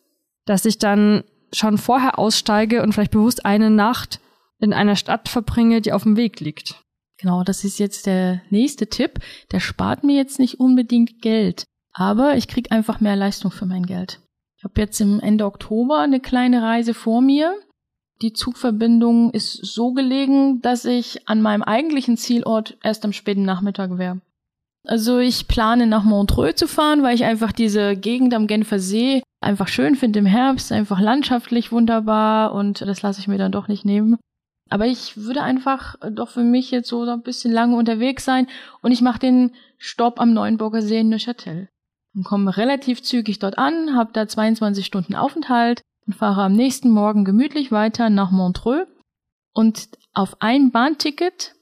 dass 0.45 0.65
ich 0.65 0.79
dann 0.79 1.25
schon 1.53 1.79
vorher 1.79 2.19
aussteige 2.19 2.83
und 2.83 2.93
vielleicht 2.93 3.13
bewusst 3.13 3.47
eine 3.47 3.71
Nacht 3.71 4.21
in 4.61 4.73
einer 4.73 4.97
Stadt 4.97 5.29
verbringe, 5.29 5.81
die 5.81 5.93
auf 5.93 6.03
dem 6.03 6.17
Weg 6.17 6.41
liegt. 6.41 6.83
Genau, 7.21 7.43
das 7.43 7.65
ist 7.65 7.79
jetzt 7.79 8.07
der 8.07 8.43
nächste 8.51 8.89
Tipp. 8.89 9.21
Der 9.51 9.61
spart 9.61 10.05
mir 10.05 10.17
jetzt 10.17 10.39
nicht 10.39 10.61
unbedingt 10.61 11.21
Geld, 11.21 11.65
aber 11.93 12.37
ich 12.37 12.49
krieg 12.49 12.71
einfach 12.71 13.01
mehr 13.01 13.17
Leistung 13.17 13.51
für 13.51 13.67
mein 13.67 13.87
Geld. 13.87 14.21
Ich 14.57 14.65
habe 14.65 14.81
jetzt 14.81 15.01
im 15.01 15.21
Ende 15.21 15.45
Oktober 15.45 16.01
eine 16.01 16.21
kleine 16.21 16.63
Reise 16.63 16.95
vor 16.95 17.21
mir 17.21 17.55
die 18.21 18.33
Zugverbindung 18.33 19.31
ist 19.31 19.65
so 19.65 19.93
gelegen, 19.93 20.61
dass 20.61 20.85
ich 20.85 21.29
an 21.29 21.41
meinem 21.41 21.63
eigentlichen 21.63 22.17
Zielort 22.17 22.77
erst 22.83 23.05
am 23.05 23.13
späten 23.13 23.43
Nachmittag 23.43 23.97
wäre. 23.97 24.21
Also 24.87 25.19
ich 25.19 25.49
plane 25.49 25.87
nach 25.87 26.03
Montreux 26.03 26.57
zu 26.57 26.67
fahren, 26.67 27.03
weil 27.03 27.15
ich 27.15 27.25
einfach 27.25 27.53
diese 27.53 27.97
Gegend 27.97 28.35
am 28.35 28.47
Genfer 28.47 28.79
See 28.81 29.23
einfach 29.41 29.69
schön 29.69 29.95
finde 29.95 30.19
im 30.19 30.27
Herbst, 30.27 30.73
einfach 30.73 31.01
landschaftlich 31.01 31.71
wunderbar 31.71 32.53
und 32.53 32.81
das 32.81 33.03
lasse 33.03 33.21
ich 33.21 33.29
mir 33.29 33.39
dann 33.39 33.53
doch 33.53 33.69
nicht 33.69 33.85
nehmen. 33.85 34.17
Aber 34.71 34.87
ich 34.87 35.17
würde 35.17 35.43
einfach 35.43 35.97
doch 36.11 36.29
für 36.29 36.43
mich 36.43 36.71
jetzt 36.71 36.89
so 36.89 37.03
ein 37.03 37.23
bisschen 37.23 37.53
lange 37.53 37.77
unterwegs 37.77 38.25
sein 38.25 38.47
und 38.83 38.93
ich 38.93 39.01
mache 39.01 39.19
den 39.19 39.53
Stopp 39.79 40.21
am 40.21 40.33
Neuenburger 40.33 40.83
See 40.83 41.01
in 41.01 41.09
Neuchâtel 41.09 41.69
und 42.15 42.25
komme 42.25 42.57
relativ 42.57 43.03
zügig 43.03 43.39
dort 43.39 43.59
an, 43.59 43.97
habe 43.97 44.11
da 44.13 44.29
22 44.29 44.85
Stunden 44.85 45.15
Aufenthalt 45.15 45.83
und 46.07 46.15
fahre 46.15 46.43
am 46.43 46.55
nächsten 46.55 46.91
Morgen 46.91 47.25
gemütlich 47.25 47.73
weiter 47.73 48.11
nach 48.11 48.31
Montreux 48.31 48.87
und 49.53 49.89
auf 50.15 50.41
ein 50.41 50.71
Bahnticket 50.71 51.55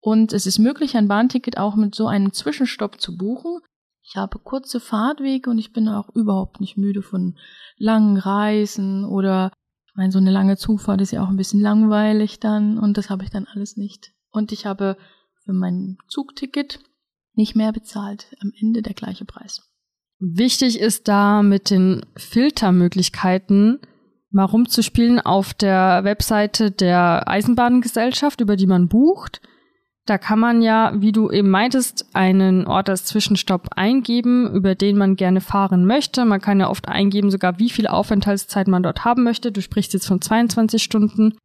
und 0.00 0.32
es 0.32 0.46
ist 0.46 0.58
möglich, 0.58 0.96
ein 0.96 1.08
Bahnticket 1.08 1.58
auch 1.58 1.76
mit 1.76 1.94
so 1.94 2.06
einem 2.06 2.32
Zwischenstopp 2.32 3.00
zu 3.00 3.16
buchen. 3.16 3.60
Ich 4.02 4.16
habe 4.16 4.38
kurze 4.38 4.78
Fahrtwege 4.78 5.48
und 5.48 5.58
ich 5.58 5.72
bin 5.72 5.88
auch 5.88 6.10
überhaupt 6.14 6.60
nicht 6.60 6.76
müde 6.76 7.00
von 7.00 7.38
langen 7.78 8.18
Reisen 8.18 9.06
oder 9.06 9.50
ich 9.94 9.96
meine, 9.96 10.10
so 10.10 10.18
eine 10.18 10.32
lange 10.32 10.56
Zugfahrt 10.56 11.00
ist 11.02 11.12
ja 11.12 11.22
auch 11.22 11.28
ein 11.28 11.36
bisschen 11.36 11.60
langweilig 11.60 12.40
dann 12.40 12.78
und 12.80 12.98
das 12.98 13.10
habe 13.10 13.22
ich 13.22 13.30
dann 13.30 13.46
alles 13.46 13.76
nicht. 13.76 14.12
Und 14.32 14.50
ich 14.50 14.66
habe 14.66 14.96
für 15.44 15.52
mein 15.52 15.98
Zugticket 16.08 16.80
nicht 17.34 17.54
mehr 17.54 17.70
bezahlt. 17.70 18.26
Am 18.40 18.50
Ende 18.60 18.82
der 18.82 18.94
gleiche 18.94 19.24
Preis. 19.24 19.62
Wichtig 20.18 20.80
ist 20.80 21.06
da 21.06 21.44
mit 21.44 21.70
den 21.70 22.04
Filtermöglichkeiten 22.16 23.78
mal 24.30 24.46
rumzuspielen 24.46 25.20
auf 25.20 25.54
der 25.54 26.02
Webseite 26.02 26.72
der 26.72 27.28
Eisenbahngesellschaft, 27.28 28.40
über 28.40 28.56
die 28.56 28.66
man 28.66 28.88
bucht. 28.88 29.42
Da 30.06 30.18
kann 30.18 30.38
man 30.38 30.60
ja, 30.60 30.92
wie 30.96 31.12
du 31.12 31.30
eben 31.30 31.48
meintest, 31.48 32.06
einen 32.12 32.66
Ort 32.66 32.90
als 32.90 33.06
Zwischenstopp 33.06 33.68
eingeben, 33.74 34.52
über 34.52 34.74
den 34.74 34.98
man 34.98 35.16
gerne 35.16 35.40
fahren 35.40 35.86
möchte. 35.86 36.26
Man 36.26 36.42
kann 36.42 36.60
ja 36.60 36.68
oft 36.68 36.88
eingeben, 36.88 37.30
sogar 37.30 37.58
wie 37.58 37.70
viel 37.70 37.86
Aufenthaltszeit 37.86 38.68
man 38.68 38.82
dort 38.82 39.06
haben 39.06 39.22
möchte. 39.22 39.50
Du 39.50 39.62
sprichst 39.62 39.94
jetzt 39.94 40.06
von 40.06 40.20
22 40.20 40.82
Stunden. 40.82 41.38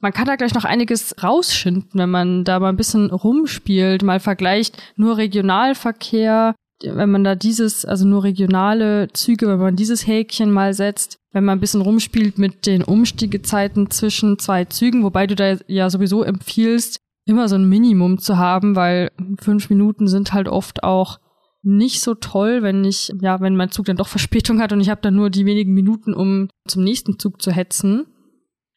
Man 0.00 0.12
kann 0.12 0.26
da 0.26 0.36
gleich 0.36 0.54
noch 0.54 0.64
einiges 0.64 1.22
rausschinden, 1.22 1.90
wenn 1.94 2.10
man 2.10 2.44
da 2.44 2.58
mal 2.58 2.70
ein 2.70 2.76
bisschen 2.76 3.10
rumspielt, 3.10 4.02
mal 4.02 4.20
vergleicht 4.20 4.80
nur 4.96 5.16
Regionalverkehr, 5.16 6.54
wenn 6.82 7.10
man 7.10 7.24
da 7.24 7.34
dieses, 7.34 7.84
also 7.84 8.06
nur 8.06 8.24
regionale 8.24 9.08
Züge, 9.12 9.48
wenn 9.48 9.58
man 9.58 9.76
dieses 9.76 10.06
Häkchen 10.06 10.50
mal 10.50 10.74
setzt, 10.74 11.16
wenn 11.32 11.44
man 11.44 11.58
ein 11.58 11.60
bisschen 11.60 11.80
rumspielt 11.80 12.38
mit 12.38 12.66
den 12.66 12.82
Umstiegezeiten 12.82 13.90
zwischen 13.90 14.38
zwei 14.38 14.66
Zügen, 14.66 15.02
wobei 15.02 15.26
du 15.26 15.34
da 15.34 15.56
ja 15.66 15.88
sowieso 15.88 16.22
empfiehlst, 16.22 16.98
immer 17.26 17.48
so 17.48 17.56
ein 17.56 17.68
Minimum 17.68 18.18
zu 18.18 18.38
haben, 18.38 18.76
weil 18.76 19.10
fünf 19.38 19.68
Minuten 19.68 20.08
sind 20.08 20.32
halt 20.32 20.48
oft 20.48 20.82
auch 20.82 21.18
nicht 21.62 22.00
so 22.00 22.14
toll, 22.14 22.62
wenn 22.62 22.84
ich, 22.84 23.12
ja, 23.20 23.40
wenn 23.40 23.56
mein 23.56 23.70
Zug 23.70 23.86
dann 23.86 23.96
doch 23.96 24.08
Verspätung 24.16 24.60
hat 24.60 24.72
und 24.72 24.80
ich 24.80 24.88
habe 24.88 25.02
dann 25.02 25.14
nur 25.14 25.30
die 25.30 25.44
wenigen 25.44 25.74
Minuten, 25.74 26.14
um 26.14 26.48
zum 26.66 26.84
nächsten 26.84 27.18
Zug 27.18 27.42
zu 27.42 27.50
hetzen. 27.50 28.06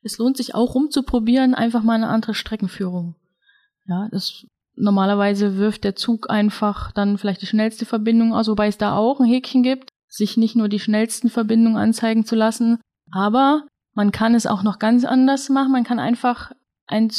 Es 0.02 0.18
lohnt 0.18 0.38
sich 0.38 0.56
auch 0.56 0.76
rumzuprobieren, 0.76 1.54
einfach 1.54 1.84
mal 1.84 1.96
eine 1.96 2.08
andere 2.08 2.34
Streckenführung. 2.34 3.16
Ja, 3.86 4.08
das 4.12 4.46
Normalerweise 4.82 5.58
wirft 5.58 5.84
der 5.84 5.98
Zug 5.98 6.30
einfach 6.30 6.94
dann 6.94 7.18
vielleicht 7.18 7.42
die 7.42 7.48
schnellste 7.48 7.86
Verbindung 7.86 8.34
aus, 8.34 8.48
wobei 8.48 8.68
es 8.68 8.78
da 8.78 8.96
auch 8.96 9.20
ein 9.20 9.26
Häkchen 9.26 9.62
gibt, 9.62 9.90
sich 10.08 10.38
nicht 10.38 10.56
nur 10.56 10.70
die 10.70 10.80
schnellsten 10.80 11.30
Verbindungen 11.30 11.78
anzeigen 11.78 12.24
zu 12.26 12.36
lassen, 12.36 12.80
aber 13.12 13.68
man 13.94 14.14
kann 14.14 14.36
es 14.36 14.48
auch 14.48 14.64
noch 14.64 14.80
ganz 14.80 15.04
anders 15.04 15.50
machen. 15.50 15.74
Man 15.74 15.84
kann 15.84 16.00
einfach 16.00 16.54
einen 16.88 17.10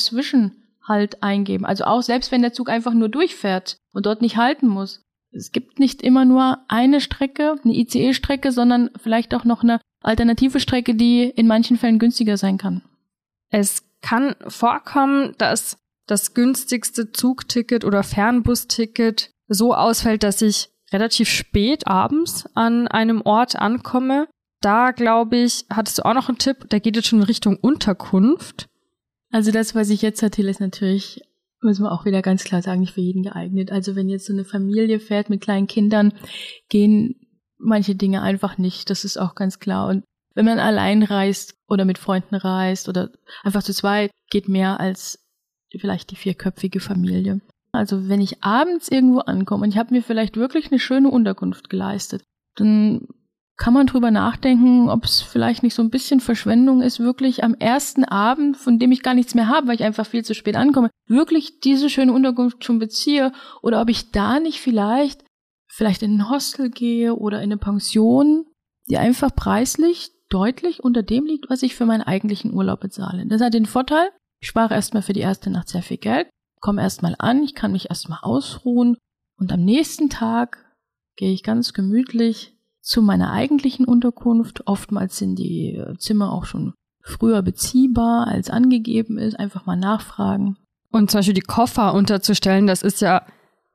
Zwischenhalt 0.91 1.23
eingeben. 1.23 1.65
Also 1.65 1.85
auch 1.85 2.03
selbst 2.03 2.33
wenn 2.33 2.43
der 2.43 2.53
Zug 2.53 2.69
einfach 2.69 2.93
nur 2.93 3.09
durchfährt 3.09 3.79
und 3.93 4.07
dort 4.07 4.23
nicht 4.23 4.37
halten 4.37 4.67
muss. 4.67 5.03
Es 5.33 5.53
gibt 5.53 5.79
nicht 5.79 6.03
immer 6.03 6.25
nur 6.25 6.59
eine 6.69 7.01
Strecke, 7.01 7.57
eine 7.63 7.75
ICE-Strecke, 7.75 8.51
sondern 8.51 8.91
vielleicht 8.97 9.33
auch 9.35 9.45
noch 9.45 9.63
eine 9.63 9.81
alternative 10.03 10.59
Strecke, 10.59 10.95
die 10.95 11.23
in 11.25 11.47
manchen 11.47 11.77
Fällen 11.77 12.01
günstiger 12.01 12.37
sein 12.37 12.59
kann. 12.59 12.83
Es 13.51 13.85
kann 14.01 14.35
vorkommen, 14.49 15.35
dass 15.39 15.77
das 16.07 16.35
günstigste 16.35 17.13
Zugticket 17.13 17.85
oder 17.85 18.03
Fernbusticket 18.03 19.31
so 19.47 19.75
ausfällt, 19.75 20.25
dass 20.25 20.43
ich 20.43 20.71
relativ 20.93 21.29
spät 21.29 21.87
abends 21.87 22.47
an 22.55 22.89
einem 22.89 23.23
Ort 23.23 23.55
ankomme. 23.55 24.27
Da 24.61 24.91
glaube 24.91 25.37
ich, 25.37 25.65
hattest 25.71 25.99
du 25.99 26.05
auch 26.05 26.15
noch 26.15 26.29
einen 26.29 26.39
Tipp, 26.39 26.69
der 26.71 26.81
geht 26.81 26.97
jetzt 26.97 27.07
schon 27.07 27.21
in 27.21 27.27
Richtung 27.27 27.57
Unterkunft. 27.57 28.67
Also 29.31 29.53
das, 29.53 29.75
was 29.75 29.91
ich 29.91 30.03
jetzt 30.03 30.23
erzähle, 30.23 30.51
ist 30.51 30.61
natürlich 30.61 31.23
muss 31.63 31.79
man 31.79 31.91
auch 31.91 32.05
wieder 32.05 32.23
ganz 32.23 32.45
klar 32.45 32.63
sagen, 32.63 32.81
nicht 32.81 32.95
für 32.95 33.01
jeden 33.01 33.23
geeignet. 33.23 33.71
Also 33.71 33.97
wenn 33.97 34.09
jetzt 34.09 34.27
so 34.27 34.33
eine 34.33 34.45
Familie 34.45 34.99
fährt 34.99 35.31
mit 35.31 35.41
kleinen 35.41 35.67
Kindern, 35.67 36.13
gehen 36.69 37.17
manche 37.59 37.95
Dinge 37.95 38.23
einfach 38.23 38.59
nicht. 38.59 38.91
Das 38.91 39.05
ist 39.05 39.19
auch 39.19 39.35
ganz 39.35 39.59
klar. 39.59 39.89
Und 39.89 40.05
wenn 40.35 40.47
man 40.47 40.59
allein 40.59 41.03
reist 41.03 41.55
oder 41.69 41.85
mit 41.85 41.99
Freunden 41.99 42.35
reist 42.35 42.89
oder 42.89 43.11
einfach 43.43 43.63
zu 43.63 43.75
zweit, 43.75 44.11
geht 44.31 44.49
mehr 44.49 44.81
als 44.81 45.19
vielleicht 45.79 46.11
die 46.11 46.17
vierköpfige 46.17 46.81
Familie. 46.81 47.41
Also 47.73 48.09
wenn 48.09 48.21
ich 48.21 48.43
abends 48.43 48.89
irgendwo 48.89 49.21
ankomme 49.21 49.65
und 49.65 49.71
ich 49.71 49.79
habe 49.79 49.95
mir 49.95 50.03
vielleicht 50.03 50.37
wirklich 50.37 50.71
eine 50.71 50.81
schöne 50.81 51.11
Unterkunft 51.11 51.69
geleistet, 51.69 52.25
dann 52.57 53.07
kann 53.61 53.75
man 53.75 53.87
drüber 53.87 54.11
nachdenken, 54.11 54.89
ob 54.89 55.05
es 55.05 55.21
vielleicht 55.21 55.63
nicht 55.63 55.75
so 55.75 55.83
ein 55.83 55.91
bisschen 55.91 56.21
Verschwendung 56.21 56.81
ist, 56.81 56.99
wirklich 56.99 57.45
am 57.45 57.53
ersten 57.53 58.05
Abend, 58.05 58.57
von 58.57 58.79
dem 58.79 58.91
ich 58.91 59.03
gar 59.03 59.13
nichts 59.13 59.35
mehr 59.35 59.49
habe, 59.49 59.69
weil 59.69 59.75
ich 59.75 59.85
einfach 59.85 60.07
viel 60.07 60.25
zu 60.25 60.35
spät 60.35 60.57
ankomme, 60.57 60.89
wirklich 61.07 61.61
diese 61.61 61.91
schöne 61.91 62.15
Unterkunft 62.15 62.65
schon 62.65 62.79
beziehe 62.79 63.33
oder 63.61 63.83
ob 63.83 63.91
ich 63.91 64.13
da 64.13 64.41
nicht 64.41 64.61
vielleicht 64.61 65.27
vielleicht 65.71 66.03
in 66.03 66.17
ein 66.17 66.31
Hostel 66.31 66.71
gehe 66.71 67.15
oder 67.15 67.37
in 67.39 67.45
eine 67.45 67.59
Pension, 67.59 68.47
die 68.89 68.97
einfach 68.97 69.35
preislich 69.37 70.11
deutlich 70.31 70.83
unter 70.83 71.03
dem 71.03 71.27
liegt, 71.27 71.51
was 71.51 71.63
ich 71.63 71.75
für 71.75 71.85
meinen 71.85 72.03
eigentlichen 72.03 72.55
Urlaub 72.55 72.81
bezahle. 72.81 73.27
Das 73.27 73.43
hat 73.43 73.53
den 73.53 73.67
Vorteil, 73.67 74.09
ich 74.41 74.49
spare 74.49 74.73
erstmal 74.73 75.03
für 75.03 75.13
die 75.13 75.21
erste 75.21 75.51
Nacht 75.51 75.69
sehr 75.69 75.83
viel 75.83 75.99
Geld, 75.99 76.31
komme 76.63 76.81
erstmal 76.81 77.15
an, 77.19 77.43
ich 77.43 77.55
kann 77.55 77.73
mich 77.73 77.91
erstmal 77.91 78.21
ausruhen 78.23 78.97
und 79.39 79.53
am 79.53 79.61
nächsten 79.61 80.09
Tag 80.09 80.75
gehe 81.17 81.33
ich 81.33 81.43
ganz 81.43 81.75
gemütlich 81.75 82.57
zu 82.81 83.03
meiner 83.03 83.33
eigentlichen 83.33 83.85
Unterkunft. 83.85 84.67
Oftmals 84.67 85.19
sind 85.19 85.39
die 85.39 85.75
äh, 85.75 85.97
Zimmer 85.99 86.33
auch 86.33 86.45
schon 86.45 86.75
früher 87.03 87.43
beziehbar, 87.43 88.27
als 88.27 88.51
angegeben 88.51 89.19
ist. 89.19 89.39
Einfach 89.39 89.67
mal 89.67 89.77
nachfragen. 89.77 90.57
Und 90.91 91.11
zum 91.11 91.19
Beispiel 91.19 91.35
die 91.35 91.41
Koffer 91.41 91.95
unterzustellen, 91.95 92.67
das 92.67 92.83
ist 92.83 93.01
ja 93.01 93.23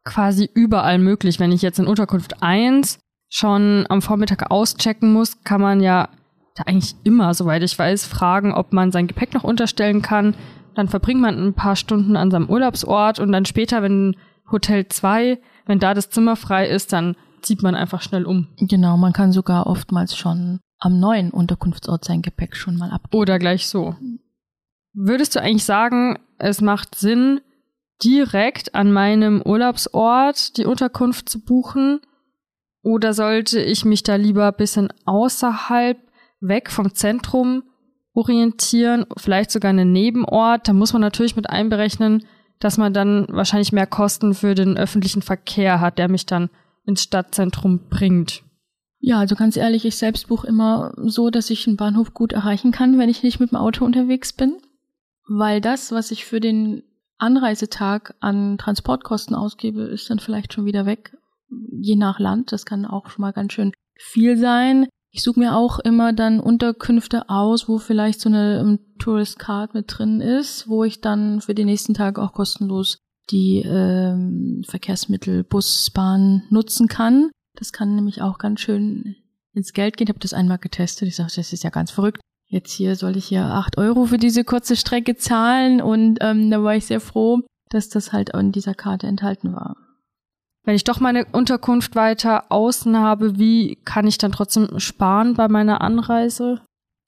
quasi 0.03 0.49
überall 0.53 0.99
möglich. 0.99 1.39
Wenn 1.39 1.51
ich 1.51 1.61
jetzt 1.61 1.79
in 1.79 1.87
Unterkunft 1.87 2.43
1 2.43 2.99
schon 3.29 3.85
am 3.89 4.01
Vormittag 4.01 4.51
auschecken 4.51 5.13
muss, 5.13 5.43
kann 5.43 5.61
man 5.61 5.81
ja 5.81 6.09
da 6.55 6.63
eigentlich 6.63 6.95
immer, 7.03 7.33
soweit 7.33 7.63
ich 7.63 7.77
weiß, 7.77 8.05
fragen, 8.05 8.53
ob 8.53 8.71
man 8.71 8.91
sein 8.91 9.07
Gepäck 9.07 9.33
noch 9.33 9.43
unterstellen 9.43 10.01
kann. 10.01 10.35
Dann 10.73 10.87
verbringt 10.87 11.21
man 11.21 11.37
ein 11.37 11.53
paar 11.53 11.75
Stunden 11.75 12.15
an 12.15 12.31
seinem 12.31 12.49
Urlaubsort 12.49 13.19
und 13.19 13.31
dann 13.31 13.45
später, 13.45 13.81
wenn 13.81 14.15
Hotel 14.51 14.87
2, 14.87 15.39
wenn 15.65 15.79
da 15.79 15.93
das 15.93 16.09
Zimmer 16.09 16.35
frei 16.35 16.67
ist, 16.67 16.93
dann 16.93 17.15
zieht 17.45 17.63
man 17.63 17.75
einfach 17.75 18.01
schnell 18.01 18.25
um. 18.25 18.47
Genau, 18.57 18.97
man 18.97 19.13
kann 19.13 19.31
sogar 19.31 19.67
oftmals 19.67 20.15
schon 20.15 20.59
am 20.79 20.99
neuen 20.99 21.31
Unterkunftsort 21.31 22.03
sein 22.03 22.21
Gepäck 22.21 22.55
schon 22.55 22.77
mal 22.77 22.91
abgeben. 22.91 23.21
Oder 23.21 23.39
gleich 23.39 23.67
so. 23.67 23.95
Würdest 24.93 25.35
du 25.35 25.41
eigentlich 25.41 25.65
sagen, 25.65 26.19
es 26.37 26.61
macht 26.61 26.95
Sinn, 26.95 27.41
direkt 28.03 28.75
an 28.75 28.91
meinem 28.91 29.41
Urlaubsort 29.41 30.57
die 30.57 30.65
Unterkunft 30.65 31.29
zu 31.29 31.39
buchen? 31.39 32.01
Oder 32.81 33.13
sollte 33.13 33.59
ich 33.59 33.85
mich 33.85 34.03
da 34.03 34.15
lieber 34.15 34.47
ein 34.47 34.57
bisschen 34.57 34.89
außerhalb, 35.05 35.97
weg 36.39 36.69
vom 36.69 36.93
Zentrum 36.93 37.63
orientieren, 38.13 39.05
vielleicht 39.17 39.51
sogar 39.51 39.69
einen 39.69 39.91
Nebenort? 39.91 40.67
Da 40.67 40.73
muss 40.73 40.93
man 40.93 41.01
natürlich 41.01 41.35
mit 41.35 41.49
einberechnen, 41.49 42.25
dass 42.59 42.77
man 42.77 42.93
dann 42.93 43.27
wahrscheinlich 43.29 43.71
mehr 43.71 43.87
Kosten 43.87 44.33
für 44.33 44.55
den 44.55 44.77
öffentlichen 44.77 45.21
Verkehr 45.21 45.79
hat, 45.79 45.97
der 45.97 46.09
mich 46.09 46.25
dann 46.25 46.49
ins 46.85 47.03
Stadtzentrum 47.03 47.87
bringt. 47.89 48.43
Ja, 48.99 49.19
also 49.19 49.35
ganz 49.35 49.55
ehrlich, 49.55 49.85
ich 49.85 49.97
selbst 49.97 50.27
buche 50.27 50.47
immer 50.47 50.93
so, 50.97 51.29
dass 51.29 51.49
ich 51.49 51.67
einen 51.67 51.77
Bahnhof 51.77 52.13
gut 52.13 52.33
erreichen 52.33 52.71
kann, 52.71 52.97
wenn 52.97 53.09
ich 53.09 53.23
nicht 53.23 53.39
mit 53.39 53.51
dem 53.51 53.57
Auto 53.57 53.85
unterwegs 53.85 54.33
bin. 54.33 54.57
Weil 55.27 55.61
das, 55.61 55.91
was 55.91 56.11
ich 56.11 56.25
für 56.25 56.39
den 56.39 56.83
Anreisetag 57.17 58.15
an 58.19 58.57
Transportkosten 58.57 59.35
ausgebe, 59.35 59.83
ist 59.83 60.09
dann 60.09 60.19
vielleicht 60.19 60.53
schon 60.53 60.65
wieder 60.65 60.85
weg. 60.85 61.17
Je 61.49 61.95
nach 61.95 62.19
Land. 62.19 62.51
Das 62.51 62.65
kann 62.65 62.85
auch 62.85 63.09
schon 63.09 63.21
mal 63.21 63.31
ganz 63.31 63.53
schön 63.53 63.71
viel 63.95 64.37
sein. 64.37 64.87
Ich 65.11 65.23
suche 65.23 65.39
mir 65.39 65.55
auch 65.55 65.79
immer 65.79 66.11
dann 66.11 66.39
Unterkünfte 66.39 67.29
aus, 67.29 67.69
wo 67.69 67.77
vielleicht 67.77 68.19
so 68.19 68.27
eine 68.27 68.61
um, 68.61 68.79
Tourist 68.99 69.39
Card 69.39 69.73
mit 69.73 69.85
drin 69.87 70.19
ist, 70.19 70.67
wo 70.67 70.83
ich 70.83 70.99
dann 70.99 71.41
für 71.41 71.55
den 71.55 71.67
nächsten 71.67 71.93
Tag 71.93 72.19
auch 72.19 72.33
kostenlos 72.33 72.97
die 73.31 73.63
ähm, 73.65 74.63
Verkehrsmittel 74.67 75.43
Bus, 75.43 75.89
Bahn 75.91 76.43
nutzen 76.49 76.87
kann. 76.87 77.31
Das 77.55 77.71
kann 77.71 77.95
nämlich 77.95 78.21
auch 78.21 78.37
ganz 78.37 78.59
schön 78.61 79.15
ins 79.53 79.73
Geld 79.73 79.97
gehen. 79.97 80.05
Ich 80.05 80.09
habe 80.09 80.19
das 80.19 80.33
einmal 80.33 80.57
getestet. 80.57 81.07
Ich 81.07 81.15
sagte, 81.15 81.37
das 81.37 81.53
ist 81.53 81.63
ja 81.63 81.69
ganz 81.69 81.91
verrückt. 81.91 82.21
Jetzt 82.47 82.73
hier 82.73 82.95
soll 82.95 83.17
ich 83.17 83.29
ja 83.31 83.51
acht 83.51 83.77
Euro 83.77 84.05
für 84.05 84.17
diese 84.17 84.43
kurze 84.43 84.75
Strecke 84.75 85.15
zahlen 85.15 85.81
und 85.81 86.19
ähm, 86.21 86.51
da 86.51 86.61
war 86.61 86.75
ich 86.75 86.85
sehr 86.85 87.01
froh, 87.01 87.41
dass 87.69 87.89
das 87.89 88.13
halt 88.13 88.29
in 88.29 88.51
dieser 88.51 88.75
Karte 88.75 89.07
enthalten 89.07 89.53
war. 89.53 89.75
Wenn 90.63 90.75
ich 90.75 90.83
doch 90.83 90.99
meine 90.99 91.25
Unterkunft 91.25 91.95
weiter 91.95 92.51
außen 92.51 92.97
habe, 92.97 93.37
wie 93.37 93.77
kann 93.85 94.07
ich 94.07 94.17
dann 94.17 94.31
trotzdem 94.31 94.79
sparen 94.79 95.35
bei 95.35 95.47
meiner 95.47 95.81
Anreise? 95.81 96.61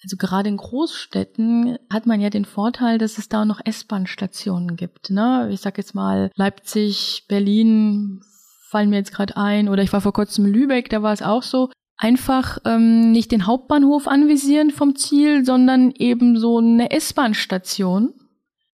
Also 0.03 0.15
gerade 0.17 0.49
in 0.49 0.57
Großstädten 0.57 1.77
hat 1.91 2.05
man 2.05 2.21
ja 2.21 2.29
den 2.29 2.45
Vorteil, 2.45 2.97
dass 2.97 3.17
es 3.17 3.29
da 3.29 3.45
noch 3.45 3.59
S-Bahn-Stationen 3.63 4.75
gibt. 4.75 5.09
Ne? 5.09 5.49
Ich 5.51 5.61
sag 5.61 5.77
jetzt 5.77 5.95
mal 5.95 6.31
Leipzig, 6.35 7.25
Berlin 7.27 8.21
fallen 8.69 8.89
mir 8.89 8.97
jetzt 8.97 9.13
gerade 9.13 9.37
ein 9.37 9.69
oder 9.69 9.81
ich 9.81 9.93
war 9.93 10.01
vor 10.01 10.13
kurzem 10.13 10.45
in 10.45 10.53
Lübeck, 10.53 10.89
da 10.89 11.01
war 11.01 11.13
es 11.13 11.21
auch 11.21 11.43
so. 11.43 11.69
Einfach 11.97 12.59
ähm, 12.65 13.11
nicht 13.11 13.31
den 13.31 13.47
Hauptbahnhof 13.47 14.07
anvisieren 14.07 14.69
vom 14.69 14.95
Ziel, 14.95 15.43
sondern 15.43 15.91
eben 15.91 16.37
so 16.37 16.59
eine 16.59 16.91
S-Bahn-Station 16.91 18.13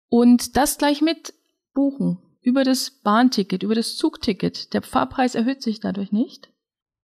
und 0.09 0.57
das 0.57 0.77
gleich 0.77 1.01
mit 1.01 1.33
buchen 1.73 2.19
über 2.41 2.65
das 2.65 2.91
Bahnticket, 3.01 3.63
über 3.63 3.75
das 3.75 3.95
Zugticket. 3.95 4.73
Der 4.73 4.81
Fahrpreis 4.81 5.35
erhöht 5.35 5.61
sich 5.61 5.79
dadurch 5.79 6.11
nicht. 6.11 6.51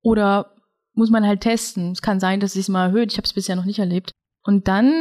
Oder 0.01 0.53
muss 0.99 1.09
man 1.09 1.25
halt 1.25 1.39
testen. 1.39 1.93
Es 1.93 2.01
kann 2.01 2.19
sein, 2.19 2.41
dass 2.41 2.49
es 2.49 2.65
sich 2.65 2.67
mal 2.67 2.87
erhöht. 2.87 3.13
Ich 3.13 3.17
habe 3.17 3.25
es 3.25 3.31
bisher 3.31 3.55
noch 3.55 3.63
nicht 3.63 3.79
erlebt. 3.79 4.11
Und 4.43 4.67
dann 4.67 4.91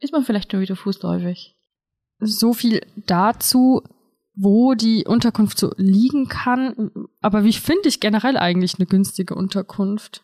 ist 0.00 0.12
man 0.12 0.22
vielleicht 0.22 0.52
schon 0.52 0.60
wieder 0.60 0.76
fußläufig. 0.76 1.56
So 2.20 2.52
viel 2.52 2.82
dazu, 3.06 3.82
wo 4.34 4.74
die 4.74 5.06
Unterkunft 5.06 5.58
so 5.58 5.72
liegen 5.78 6.28
kann. 6.28 6.90
Aber 7.22 7.42
wie 7.44 7.54
finde 7.54 7.88
ich 7.88 8.00
generell 8.00 8.36
eigentlich 8.36 8.74
eine 8.74 8.84
günstige 8.84 9.34
Unterkunft? 9.34 10.22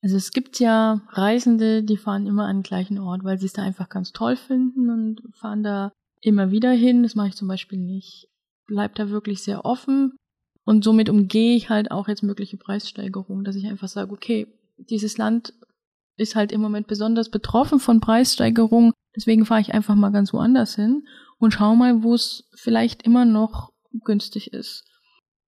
Also 0.00 0.16
es 0.16 0.30
gibt 0.30 0.60
ja 0.60 1.00
Reisende, 1.08 1.82
die 1.82 1.96
fahren 1.96 2.26
immer 2.26 2.46
an 2.46 2.58
den 2.58 2.62
gleichen 2.62 3.00
Ort, 3.00 3.24
weil 3.24 3.38
sie 3.38 3.46
es 3.46 3.52
da 3.52 3.62
einfach 3.62 3.88
ganz 3.88 4.12
toll 4.12 4.36
finden 4.36 4.90
und 4.90 5.22
fahren 5.34 5.64
da 5.64 5.92
immer 6.20 6.52
wieder 6.52 6.70
hin. 6.70 7.02
Das 7.02 7.16
mache 7.16 7.28
ich 7.28 7.34
zum 7.34 7.48
Beispiel 7.48 7.78
nicht. 7.78 8.28
Bleib 8.68 8.94
da 8.94 9.10
wirklich 9.10 9.42
sehr 9.42 9.64
offen. 9.64 10.12
Und 10.64 10.84
somit 10.84 11.08
umgehe 11.08 11.56
ich 11.56 11.70
halt 11.70 11.90
auch 11.90 12.08
jetzt 12.08 12.22
mögliche 12.22 12.56
Preissteigerungen, 12.56 13.44
dass 13.44 13.56
ich 13.56 13.66
einfach 13.66 13.88
sage, 13.88 14.12
okay, 14.12 14.46
dieses 14.76 15.18
Land 15.18 15.54
ist 16.16 16.36
halt 16.36 16.52
im 16.52 16.60
Moment 16.60 16.86
besonders 16.86 17.30
betroffen 17.30 17.80
von 17.80 18.00
Preissteigerungen, 18.00 18.92
deswegen 19.16 19.44
fahre 19.44 19.60
ich 19.60 19.74
einfach 19.74 19.94
mal 19.94 20.10
ganz 20.10 20.32
woanders 20.32 20.76
hin 20.76 21.06
und 21.38 21.52
schau 21.52 21.74
mal, 21.74 22.02
wo 22.02 22.14
es 22.14 22.48
vielleicht 22.54 23.02
immer 23.02 23.24
noch 23.24 23.72
günstig 24.04 24.52
ist. 24.52 24.84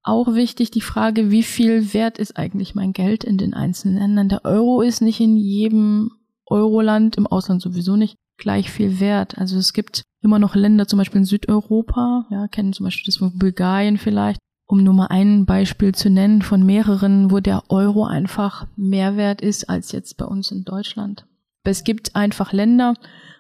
Auch 0.02 0.34
wichtig 0.34 0.70
die 0.70 0.80
Frage, 0.80 1.30
wie 1.30 1.42
viel 1.42 1.94
wert 1.94 2.18
ist 2.18 2.36
eigentlich 2.36 2.74
mein 2.74 2.92
Geld 2.92 3.24
in 3.24 3.38
den 3.38 3.54
einzelnen 3.54 3.98
Ländern? 3.98 4.28
Der 4.28 4.44
Euro 4.44 4.82
ist 4.82 5.00
nicht 5.00 5.20
in 5.20 5.36
jedem 5.36 6.10
Euroland, 6.46 7.16
im 7.16 7.26
Ausland 7.26 7.62
sowieso 7.62 7.96
nicht, 7.96 8.16
gleich 8.36 8.70
viel 8.70 9.00
wert. 9.00 9.38
Also 9.38 9.56
es 9.56 9.72
gibt 9.72 10.02
immer 10.20 10.38
noch 10.38 10.54
Länder, 10.54 10.86
zum 10.86 10.98
Beispiel 10.98 11.20
in 11.20 11.24
Südeuropa, 11.24 12.26
ja, 12.30 12.48
kennen 12.48 12.72
zum 12.72 12.84
Beispiel 12.84 13.06
das 13.06 13.16
von 13.16 13.38
Bulgarien 13.38 13.96
vielleicht, 13.96 14.40
um 14.66 14.82
nur 14.82 14.94
mal 14.94 15.06
ein 15.06 15.46
Beispiel 15.46 15.94
zu 15.94 16.10
nennen 16.10 16.42
von 16.42 16.64
mehreren, 16.64 17.30
wo 17.30 17.40
der 17.40 17.64
Euro 17.68 18.04
einfach 18.04 18.66
mehr 18.76 19.16
wert 19.16 19.40
ist 19.40 19.68
als 19.68 19.92
jetzt 19.92 20.16
bei 20.16 20.24
uns 20.24 20.50
in 20.50 20.64
Deutschland. 20.64 21.26
Es 21.64 21.84
gibt 21.84 22.14
einfach 22.14 22.52
Länder, 22.52 22.94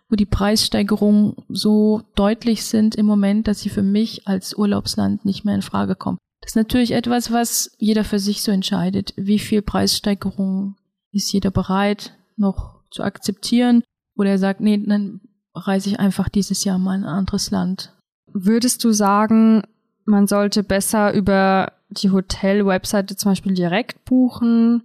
wo 0.08 0.16
die 0.16 0.26
Preissteigerungen 0.26 1.34
so 1.48 2.02
deutlich 2.14 2.64
sind 2.64 2.94
im 2.94 3.06
Moment, 3.06 3.48
dass 3.48 3.60
sie 3.60 3.68
für 3.68 3.82
mich 3.82 4.26
als 4.26 4.56
Urlaubsland 4.56 5.24
nicht 5.24 5.44
mehr 5.44 5.54
in 5.54 5.62
Frage 5.62 5.94
kommen. 5.94 6.18
Das 6.40 6.52
ist 6.52 6.56
natürlich 6.56 6.92
etwas, 6.92 7.32
was 7.32 7.74
jeder 7.78 8.04
für 8.04 8.18
sich 8.18 8.42
so 8.42 8.52
entscheidet. 8.52 9.14
Wie 9.16 9.38
viel 9.38 9.62
Preissteigerungen 9.62 10.76
ist 11.10 11.32
jeder 11.32 11.50
bereit 11.50 12.16
noch 12.36 12.80
zu 12.90 13.02
akzeptieren? 13.02 13.82
Oder 14.16 14.30
er 14.30 14.38
sagt, 14.38 14.60
nee, 14.60 14.76
dann 14.76 15.22
reise 15.54 15.88
ich 15.90 15.98
einfach 15.98 16.28
dieses 16.28 16.64
Jahr 16.64 16.78
mal 16.78 16.96
in 16.96 17.04
ein 17.04 17.08
anderes 17.08 17.50
Land. 17.50 17.92
Würdest 18.32 18.84
du 18.84 18.92
sagen, 18.92 19.62
man 20.04 20.26
sollte 20.26 20.62
besser 20.62 21.12
über 21.14 21.72
die 21.88 22.10
Hotel-Webseite 22.10 23.16
zum 23.16 23.32
Beispiel 23.32 23.54
direkt 23.54 24.04
buchen? 24.04 24.82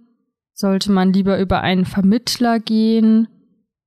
Sollte 0.54 0.92
man 0.92 1.12
lieber 1.12 1.38
über 1.38 1.62
einen 1.62 1.84
Vermittler 1.84 2.58
gehen? 2.58 3.28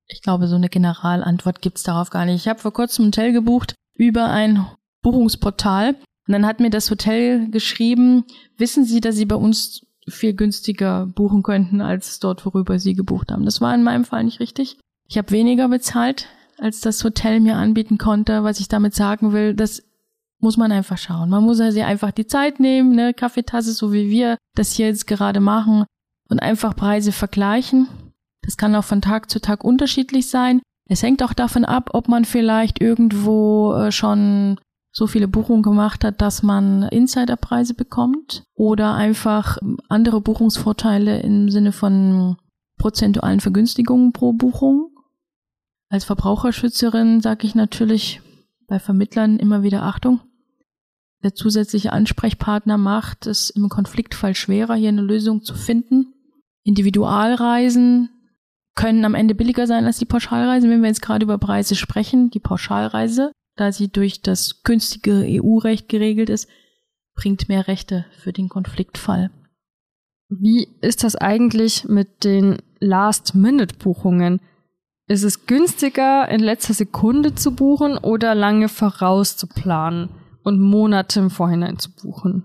Ich 0.06 0.22
glaube, 0.22 0.48
so 0.48 0.56
eine 0.56 0.68
Generalantwort 0.68 1.62
gibt's 1.62 1.82
darauf 1.82 2.10
gar 2.10 2.24
nicht. 2.24 2.36
Ich 2.36 2.48
habe 2.48 2.60
vor 2.60 2.72
kurzem 2.72 3.04
ein 3.04 3.08
Hotel 3.08 3.32
gebucht 3.32 3.74
über 3.94 4.30
ein 4.30 4.66
Buchungsportal. 5.02 5.94
Und 6.26 6.32
dann 6.32 6.46
hat 6.46 6.60
mir 6.60 6.70
das 6.70 6.90
Hotel 6.90 7.50
geschrieben, 7.50 8.24
wissen 8.56 8.84
Sie, 8.84 9.00
dass 9.00 9.16
Sie 9.16 9.26
bei 9.26 9.36
uns 9.36 9.86
viel 10.08 10.34
günstiger 10.34 11.06
buchen 11.06 11.42
könnten 11.42 11.80
als 11.80 12.18
dort, 12.18 12.44
worüber 12.44 12.78
Sie 12.78 12.94
gebucht 12.94 13.30
haben. 13.30 13.44
Das 13.44 13.60
war 13.60 13.74
in 13.74 13.82
meinem 13.82 14.04
Fall 14.04 14.24
nicht 14.24 14.40
richtig. 14.40 14.78
Ich 15.06 15.18
habe 15.18 15.30
weniger 15.30 15.68
bezahlt, 15.68 16.28
als 16.58 16.80
das 16.80 17.04
Hotel 17.04 17.40
mir 17.40 17.56
anbieten 17.56 17.98
konnte. 17.98 18.42
Was 18.42 18.60
ich 18.60 18.68
damit 18.68 18.94
sagen 18.94 19.32
will, 19.32 19.54
dass 19.54 19.82
muss 20.44 20.58
man 20.58 20.70
einfach 20.70 20.98
schauen. 20.98 21.30
Man 21.30 21.42
muss 21.42 21.58
also 21.58 21.80
einfach 21.80 22.12
die 22.12 22.26
Zeit 22.26 22.60
nehmen, 22.60 22.94
ne, 22.94 23.14
Kaffeetasse, 23.14 23.72
so 23.72 23.94
wie 23.94 24.10
wir 24.10 24.36
das 24.54 24.72
hier 24.72 24.86
jetzt 24.86 25.06
gerade 25.06 25.40
machen 25.40 25.86
und 26.28 26.38
einfach 26.40 26.76
Preise 26.76 27.12
vergleichen. 27.12 27.88
Das 28.42 28.58
kann 28.58 28.76
auch 28.76 28.84
von 28.84 29.00
Tag 29.00 29.30
zu 29.30 29.40
Tag 29.40 29.64
unterschiedlich 29.64 30.28
sein. 30.28 30.60
Es 30.86 31.02
hängt 31.02 31.22
auch 31.22 31.32
davon 31.32 31.64
ab, 31.64 31.90
ob 31.94 32.08
man 32.08 32.26
vielleicht 32.26 32.82
irgendwo 32.82 33.72
äh, 33.72 33.90
schon 33.90 34.60
so 34.92 35.06
viele 35.06 35.28
Buchungen 35.28 35.62
gemacht 35.62 36.04
hat, 36.04 36.20
dass 36.20 36.42
man 36.42 36.82
Insiderpreise 36.82 37.72
bekommt 37.72 38.44
oder 38.54 38.94
einfach 38.94 39.56
andere 39.88 40.20
Buchungsvorteile 40.20 41.20
im 41.20 41.50
Sinne 41.50 41.72
von 41.72 42.36
prozentualen 42.76 43.40
Vergünstigungen 43.40 44.12
pro 44.12 44.34
Buchung. 44.34 44.90
Als 45.88 46.04
Verbraucherschützerin 46.04 47.22
sage 47.22 47.46
ich 47.46 47.54
natürlich 47.54 48.20
bei 48.68 48.78
Vermittlern 48.78 49.38
immer 49.38 49.62
wieder 49.62 49.84
Achtung 49.84 50.20
der 51.24 51.34
zusätzliche 51.34 51.92
Ansprechpartner 51.92 52.76
macht 52.76 53.26
es 53.26 53.48
im 53.48 53.70
Konfliktfall 53.70 54.34
schwerer, 54.34 54.74
hier 54.74 54.90
eine 54.90 55.00
Lösung 55.00 55.42
zu 55.42 55.54
finden. 55.54 56.12
Individualreisen 56.64 58.10
können 58.74 59.04
am 59.06 59.14
Ende 59.14 59.34
billiger 59.34 59.66
sein 59.66 59.86
als 59.86 59.98
die 59.98 60.04
Pauschalreisen, 60.04 60.68
wenn 60.68 60.82
wir 60.82 60.88
jetzt 60.88 61.02
gerade 61.02 61.24
über 61.24 61.38
Preise 61.38 61.76
sprechen. 61.76 62.28
Die 62.30 62.40
Pauschalreise, 62.40 63.32
da 63.56 63.72
sie 63.72 63.88
durch 63.88 64.20
das 64.20 64.62
günstige 64.64 65.24
EU-Recht 65.26 65.88
geregelt 65.88 66.28
ist, 66.28 66.46
bringt 67.14 67.48
mehr 67.48 67.68
Rechte 67.68 68.04
für 68.18 68.34
den 68.34 68.50
Konfliktfall. 68.50 69.30
Wie 70.28 70.68
ist 70.82 71.04
das 71.04 71.16
eigentlich 71.16 71.86
mit 71.86 72.24
den 72.24 72.58
Last-Minute-Buchungen? 72.80 74.40
Ist 75.06 75.22
es 75.22 75.46
günstiger, 75.46 76.28
in 76.28 76.40
letzter 76.40 76.74
Sekunde 76.74 77.34
zu 77.34 77.54
buchen 77.54 77.96
oder 77.96 78.34
lange 78.34 78.68
vorauszuplanen? 78.68 80.10
Und 80.44 80.60
Monate 80.60 81.18
im 81.18 81.30
Vorhinein 81.30 81.78
zu 81.78 81.92
buchen. 81.92 82.44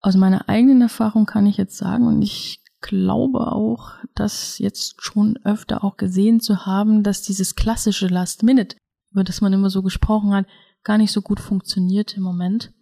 Aus 0.00 0.16
meiner 0.16 0.48
eigenen 0.48 0.80
Erfahrung 0.80 1.26
kann 1.26 1.46
ich 1.46 1.56
jetzt 1.58 1.76
sagen, 1.76 2.06
und 2.06 2.22
ich 2.22 2.64
glaube 2.80 3.52
auch, 3.52 3.92
das 4.14 4.58
jetzt 4.58 5.02
schon 5.02 5.38
öfter 5.44 5.84
auch 5.84 5.98
gesehen 5.98 6.40
zu 6.40 6.64
haben, 6.64 7.02
dass 7.02 7.22
dieses 7.22 7.54
klassische 7.54 8.08
Last 8.08 8.42
Minute, 8.42 8.76
über 9.12 9.22
das 9.22 9.42
man 9.42 9.52
immer 9.52 9.70
so 9.70 9.82
gesprochen 9.82 10.32
hat, 10.32 10.46
gar 10.82 10.96
nicht 10.96 11.12
so 11.12 11.20
gut 11.20 11.40
funktioniert 11.40 12.16
im 12.16 12.22
Moment. 12.22 12.72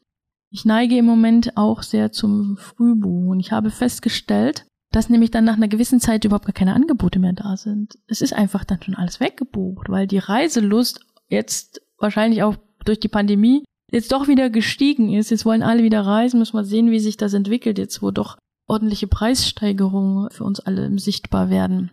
Ich 0.50 0.64
neige 0.64 0.96
im 0.96 1.04
Moment 1.04 1.56
auch 1.56 1.82
sehr 1.82 2.12
zum 2.12 2.56
Frühbuchen. 2.56 3.40
Ich 3.40 3.50
habe 3.50 3.70
festgestellt, 3.70 4.64
dass 4.92 5.10
nämlich 5.10 5.32
dann 5.32 5.44
nach 5.44 5.56
einer 5.56 5.68
gewissen 5.68 6.00
Zeit 6.00 6.24
überhaupt 6.24 6.46
gar 6.46 6.54
keine 6.54 6.74
Angebote 6.74 7.18
mehr 7.18 7.32
da 7.32 7.56
sind. 7.56 7.98
Es 8.06 8.22
ist 8.22 8.32
einfach 8.32 8.64
dann 8.64 8.82
schon 8.82 8.94
alles 8.94 9.18
weggebucht, 9.18 9.88
weil 9.90 10.06
die 10.06 10.18
Reiselust 10.18 11.00
jetzt 11.28 11.82
wahrscheinlich 11.98 12.44
auch 12.44 12.56
durch 12.84 13.00
die 13.00 13.08
Pandemie 13.08 13.64
jetzt 13.90 14.12
doch 14.12 14.28
wieder 14.28 14.50
gestiegen 14.50 15.12
ist. 15.12 15.30
Jetzt 15.30 15.44
wollen 15.44 15.62
alle 15.62 15.82
wieder 15.82 16.02
reisen, 16.02 16.38
muss 16.38 16.52
man 16.52 16.64
sehen, 16.64 16.90
wie 16.90 17.00
sich 17.00 17.16
das 17.16 17.34
entwickelt, 17.34 17.78
jetzt 17.78 18.02
wo 18.02 18.10
doch 18.10 18.36
ordentliche 18.66 19.06
Preissteigerungen 19.06 20.30
für 20.30 20.44
uns 20.44 20.60
alle 20.60 20.98
sichtbar 20.98 21.50
werden. 21.50 21.90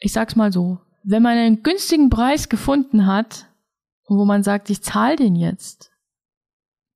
Ich 0.00 0.12
sag's 0.12 0.36
mal 0.36 0.52
so, 0.52 0.78
wenn 1.02 1.22
man 1.22 1.38
einen 1.38 1.62
günstigen 1.62 2.10
Preis 2.10 2.48
gefunden 2.48 3.06
hat 3.06 3.46
wo 4.08 4.24
man 4.24 4.42
sagt, 4.42 4.70
ich 4.70 4.82
zahle 4.82 5.16
den 5.16 5.36
jetzt, 5.36 5.90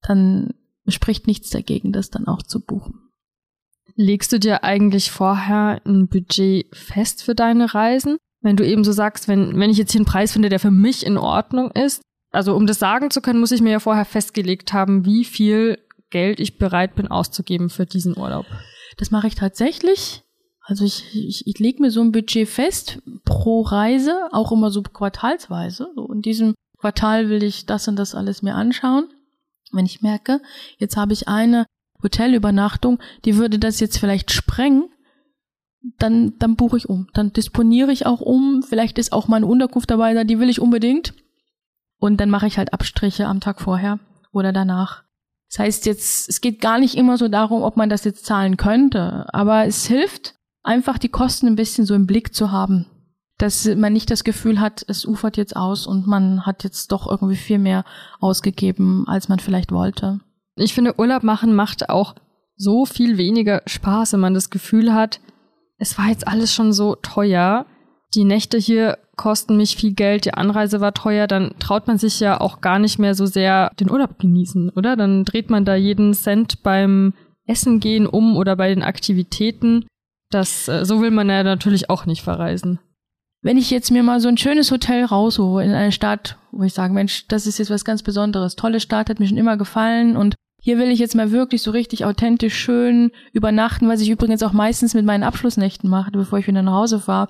dann 0.01 0.53
spricht 0.87 1.27
nichts 1.27 1.49
dagegen, 1.49 1.91
das 1.91 2.09
dann 2.09 2.27
auch 2.27 2.41
zu 2.41 2.63
buchen. 2.63 3.09
Legst 3.95 4.31
du 4.31 4.39
dir 4.39 4.63
eigentlich 4.63 5.11
vorher 5.11 5.81
ein 5.85 6.07
Budget 6.07 6.73
fest 6.75 7.23
für 7.23 7.35
deine 7.35 7.73
Reisen? 7.73 8.17
Wenn 8.41 8.55
du 8.55 8.65
eben 8.65 8.83
so 8.83 8.91
sagst, 8.91 9.27
wenn, 9.27 9.59
wenn 9.59 9.69
ich 9.69 9.77
jetzt 9.77 9.91
hier 9.91 9.99
einen 9.99 10.05
Preis 10.05 10.31
finde, 10.31 10.49
der 10.49 10.59
für 10.59 10.71
mich 10.71 11.05
in 11.05 11.17
Ordnung 11.17 11.71
ist, 11.71 12.01
also 12.31 12.55
um 12.55 12.67
das 12.67 12.79
sagen 12.79 13.11
zu 13.11 13.21
können, 13.21 13.39
muss 13.39 13.51
ich 13.51 13.61
mir 13.61 13.71
ja 13.71 13.79
vorher 13.79 14.05
festgelegt 14.05 14.73
haben, 14.73 15.05
wie 15.05 15.25
viel 15.25 15.79
Geld 16.09 16.39
ich 16.39 16.57
bereit 16.57 16.95
bin 16.95 17.07
auszugeben 17.07 17.69
für 17.69 17.85
diesen 17.85 18.17
Urlaub. 18.17 18.45
Das 18.97 19.11
mache 19.11 19.27
ich 19.27 19.35
tatsächlich. 19.35 20.23
Also 20.61 20.85
ich, 20.85 21.15
ich, 21.15 21.47
ich 21.47 21.59
lege 21.59 21.81
mir 21.81 21.89
so 21.89 22.01
ein 22.01 22.11
Budget 22.11 22.47
fest 22.47 22.99
pro 23.25 23.61
Reise, 23.61 24.27
auch 24.31 24.51
immer 24.51 24.69
so 24.69 24.83
quartalsweise. 24.83 25.89
So 25.95 26.11
in 26.11 26.21
diesem 26.21 26.53
Quartal 26.77 27.29
will 27.29 27.43
ich 27.43 27.65
das 27.65 27.87
und 27.87 27.95
das 27.95 28.13
alles 28.13 28.41
mir 28.41 28.55
anschauen. 28.55 29.07
Wenn 29.71 29.85
ich 29.85 30.01
merke, 30.01 30.41
jetzt 30.77 30.97
habe 30.97 31.13
ich 31.13 31.27
eine 31.27 31.65
Hotelübernachtung, 32.03 32.99
die 33.25 33.35
würde 33.35 33.59
das 33.59 33.79
jetzt 33.79 33.97
vielleicht 33.97 34.31
sprengen, 34.31 34.89
dann, 35.97 36.37
dann 36.39 36.55
buche 36.55 36.77
ich 36.77 36.89
um. 36.89 37.07
Dann 37.13 37.33
disponiere 37.33 37.91
ich 37.91 38.05
auch 38.05 38.21
um. 38.21 38.63
Vielleicht 38.63 38.97
ist 38.97 39.11
auch 39.11 39.27
meine 39.27 39.45
Unterkunft 39.45 39.89
dabei, 39.89 40.23
die 40.23 40.39
will 40.39 40.49
ich 40.49 40.59
unbedingt. 40.59 41.13
Und 41.99 42.17
dann 42.17 42.29
mache 42.29 42.47
ich 42.47 42.57
halt 42.57 42.73
Abstriche 42.73 43.27
am 43.27 43.39
Tag 43.39 43.61
vorher 43.61 43.99
oder 44.31 44.53
danach. 44.53 45.03
Das 45.49 45.59
heißt 45.59 45.85
jetzt, 45.85 46.29
es 46.29 46.41
geht 46.41 46.61
gar 46.61 46.79
nicht 46.79 46.95
immer 46.95 47.17
so 47.17 47.27
darum, 47.27 47.63
ob 47.63 47.75
man 47.75 47.89
das 47.89 48.03
jetzt 48.03 48.25
zahlen 48.25 48.55
könnte, 48.55 49.25
aber 49.33 49.65
es 49.65 49.85
hilft, 49.85 50.35
einfach 50.63 50.97
die 50.97 51.09
Kosten 51.09 51.47
ein 51.47 51.55
bisschen 51.55 51.85
so 51.85 51.95
im 51.95 52.05
Blick 52.05 52.35
zu 52.35 52.51
haben. 52.51 52.85
Dass 53.37 53.65
man 53.65 53.93
nicht 53.93 54.11
das 54.11 54.23
Gefühl 54.23 54.59
hat, 54.59 54.83
es 54.87 55.05
ufert 55.05 55.37
jetzt 55.37 55.55
aus 55.55 55.87
und 55.87 56.07
man 56.07 56.45
hat 56.45 56.63
jetzt 56.63 56.91
doch 56.91 57.09
irgendwie 57.09 57.37
viel 57.37 57.57
mehr 57.57 57.83
ausgegeben, 58.19 59.05
als 59.07 59.29
man 59.29 59.39
vielleicht 59.39 59.71
wollte. 59.71 60.19
Ich 60.55 60.73
finde, 60.73 60.99
Urlaub 60.99 61.23
machen 61.23 61.55
macht 61.55 61.89
auch 61.89 62.15
so 62.55 62.85
viel 62.85 63.17
weniger 63.17 63.61
Spaß, 63.65 64.13
wenn 64.13 64.19
man 64.19 64.33
das 64.33 64.49
Gefühl 64.49 64.93
hat, 64.93 65.21
es 65.77 65.97
war 65.97 66.07
jetzt 66.07 66.27
alles 66.27 66.53
schon 66.53 66.73
so 66.73 66.95
teuer. 66.95 67.65
Die 68.15 68.23
Nächte 68.23 68.57
hier 68.57 68.97
kosten 69.17 69.57
mich 69.57 69.75
viel 69.75 69.93
Geld, 69.93 70.25
die 70.25 70.33
Anreise 70.33 70.81
war 70.81 70.93
teuer, 70.93 71.27
dann 71.27 71.53
traut 71.59 71.87
man 71.87 71.97
sich 71.97 72.19
ja 72.19 72.41
auch 72.41 72.61
gar 72.61 72.79
nicht 72.79 72.97
mehr 72.97 73.13
so 73.13 73.25
sehr 73.25 73.71
den 73.79 73.91
Urlaub 73.91 74.17
genießen, 74.17 74.71
oder? 74.71 74.95
Dann 74.95 75.25
dreht 75.25 75.49
man 75.49 75.65
da 75.65 75.75
jeden 75.75 76.13
Cent 76.13 76.63
beim 76.63 77.13
Essen 77.45 77.79
gehen 77.79 78.07
um 78.07 78.35
oder 78.37 78.55
bei 78.55 78.69
den 78.69 78.83
Aktivitäten. 78.83 79.85
Das, 80.31 80.67
äh, 80.67 80.85
so 80.85 81.01
will 81.01 81.11
man 81.11 81.29
ja 81.29 81.43
natürlich 81.43 81.89
auch 81.89 82.05
nicht 82.05 82.23
verreisen. 82.23 82.79
Wenn 83.41 83.57
ich 83.57 83.71
jetzt 83.71 83.91
mir 83.91 84.03
mal 84.03 84.19
so 84.19 84.27
ein 84.27 84.37
schönes 84.37 84.71
Hotel 84.71 85.05
raushole 85.05 85.63
in 85.63 85.71
eine 85.71 85.91
Stadt, 85.91 86.37
wo 86.51 86.63
ich 86.63 86.73
sage, 86.73 86.93
Mensch, 86.93 87.27
das 87.27 87.47
ist 87.47 87.57
jetzt 87.57 87.69
was 87.69 87.85
ganz 87.85 88.03
Besonderes. 88.03 88.55
Tolle 88.55 88.79
Stadt, 88.79 89.09
hat 89.09 89.19
mir 89.19 89.27
schon 89.27 89.37
immer 89.37 89.55
gefallen 89.55 90.17
und 90.17 90.35
hier 90.61 90.77
will 90.77 90.89
ich 90.89 90.99
jetzt 90.99 91.15
mal 91.15 91.31
wirklich 91.31 91.61
so 91.61 91.71
richtig 91.71 92.03
authentisch 92.03 92.55
schön 92.55 93.11
übernachten, 93.31 93.87
was 93.87 94.01
ich 94.01 94.09
übrigens 94.09 94.43
auch 94.43 94.51
meistens 94.51 94.93
mit 94.93 95.05
meinen 95.05 95.23
Abschlussnächten 95.23 95.89
mache, 95.89 96.11
bevor 96.11 96.39
ich 96.39 96.47
wieder 96.47 96.61
nach 96.61 96.73
Hause 96.73 96.99
fahre. 96.99 97.29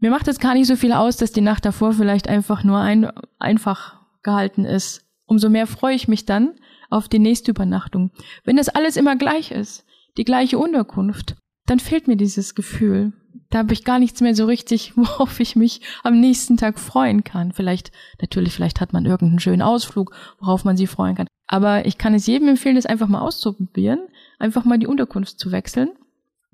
Mir 0.00 0.10
macht 0.10 0.28
es 0.28 0.38
gar 0.38 0.54
nicht 0.54 0.68
so 0.68 0.76
viel 0.76 0.92
aus, 0.92 1.16
dass 1.16 1.32
die 1.32 1.40
Nacht 1.40 1.64
davor 1.64 1.92
vielleicht 1.92 2.28
einfach 2.28 2.62
nur 2.62 2.78
ein, 2.78 3.10
einfach 3.38 4.00
gehalten 4.22 4.64
ist. 4.64 5.04
Umso 5.26 5.50
mehr 5.50 5.66
freue 5.66 5.94
ich 5.94 6.06
mich 6.06 6.24
dann 6.24 6.54
auf 6.88 7.08
die 7.08 7.18
nächste 7.18 7.50
Übernachtung. 7.50 8.12
Wenn 8.44 8.56
das 8.56 8.68
alles 8.68 8.96
immer 8.96 9.16
gleich 9.16 9.50
ist, 9.50 9.84
die 10.16 10.24
gleiche 10.24 10.58
Unterkunft, 10.58 11.36
dann 11.66 11.80
fehlt 11.80 12.06
mir 12.06 12.16
dieses 12.16 12.54
Gefühl. 12.54 13.12
Da 13.50 13.58
habe 13.58 13.72
ich 13.72 13.84
gar 13.84 13.98
nichts 13.98 14.20
mehr 14.20 14.34
so 14.34 14.46
richtig, 14.46 14.92
worauf 14.96 15.40
ich 15.40 15.56
mich 15.56 15.80
am 16.04 16.20
nächsten 16.20 16.56
Tag 16.56 16.78
freuen 16.78 17.24
kann. 17.24 17.52
Vielleicht, 17.52 17.90
natürlich, 18.20 18.54
vielleicht 18.54 18.80
hat 18.80 18.92
man 18.92 19.04
irgendeinen 19.04 19.40
schönen 19.40 19.62
Ausflug, 19.62 20.14
worauf 20.38 20.64
man 20.64 20.76
sich 20.76 20.88
freuen 20.88 21.16
kann. 21.16 21.26
Aber 21.48 21.86
ich 21.86 21.98
kann 21.98 22.14
es 22.14 22.26
jedem 22.26 22.48
empfehlen, 22.48 22.76
das 22.76 22.86
einfach 22.86 23.08
mal 23.08 23.20
auszuprobieren, 23.20 24.00
einfach 24.38 24.64
mal 24.64 24.78
die 24.78 24.86
Unterkunft 24.86 25.40
zu 25.40 25.50
wechseln 25.50 25.90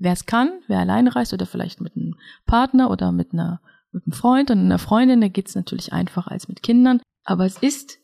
wer 0.04 0.12
es 0.12 0.26
kann, 0.26 0.52
wer 0.68 0.78
alleine 0.78 1.16
reist 1.16 1.32
oder 1.32 1.46
vielleicht 1.46 1.80
mit 1.80 1.96
einem 1.96 2.16
Partner 2.46 2.90
oder 2.90 3.10
mit 3.10 3.32
einer 3.32 3.60
mit 3.94 4.04
einem 4.06 4.12
Freund 4.12 4.50
und 4.50 4.58
einer 4.58 4.78
Freundin, 4.78 5.20
da 5.20 5.28
geht's 5.28 5.54
natürlich 5.54 5.92
einfacher 5.92 6.32
als 6.32 6.48
mit 6.48 6.62
Kindern, 6.62 7.00
aber 7.24 7.46
es 7.46 7.58
ist 7.58 7.98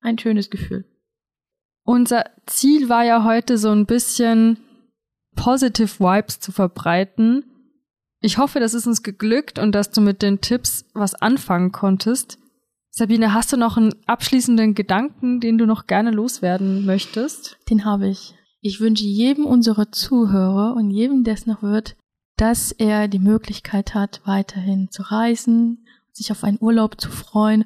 ein 0.00 0.18
schönes 0.18 0.50
Gefühl. 0.50 0.84
Unser 1.84 2.24
Ziel 2.46 2.88
war 2.88 3.04
ja 3.04 3.22
heute 3.22 3.56
so 3.58 3.70
ein 3.70 3.86
bisschen 3.86 4.58
positive 5.36 6.00
Vibes 6.00 6.40
zu 6.40 6.50
verbreiten. 6.50 7.44
Ich 8.20 8.38
hoffe, 8.38 8.58
das 8.58 8.74
ist 8.74 8.88
uns 8.88 9.04
geglückt 9.04 9.60
und 9.60 9.72
dass 9.72 9.92
du 9.92 10.00
mit 10.00 10.20
den 10.20 10.40
Tipps 10.40 10.84
was 10.94 11.14
anfangen 11.14 11.70
konntest. 11.70 12.38
Sabine, 12.90 13.32
hast 13.34 13.52
du 13.52 13.56
noch 13.56 13.76
einen 13.76 13.94
abschließenden 14.06 14.74
Gedanken, 14.74 15.38
den 15.38 15.58
du 15.58 15.66
noch 15.66 15.86
gerne 15.86 16.10
loswerden 16.10 16.86
möchtest? 16.86 17.58
Den 17.70 17.84
habe 17.84 18.08
ich. 18.08 18.34
Ich 18.66 18.80
wünsche 18.80 19.04
jedem 19.04 19.46
unserer 19.46 19.92
Zuhörer 19.92 20.74
und 20.74 20.90
jedem, 20.90 21.22
der 21.22 21.34
es 21.34 21.46
noch 21.46 21.62
wird, 21.62 21.94
dass 22.36 22.72
er 22.72 23.06
die 23.06 23.20
Möglichkeit 23.20 23.94
hat, 23.94 24.22
weiterhin 24.24 24.90
zu 24.90 25.02
reisen, 25.02 25.86
sich 26.10 26.32
auf 26.32 26.42
einen 26.42 26.58
Urlaub 26.60 27.00
zu 27.00 27.08
freuen. 27.08 27.64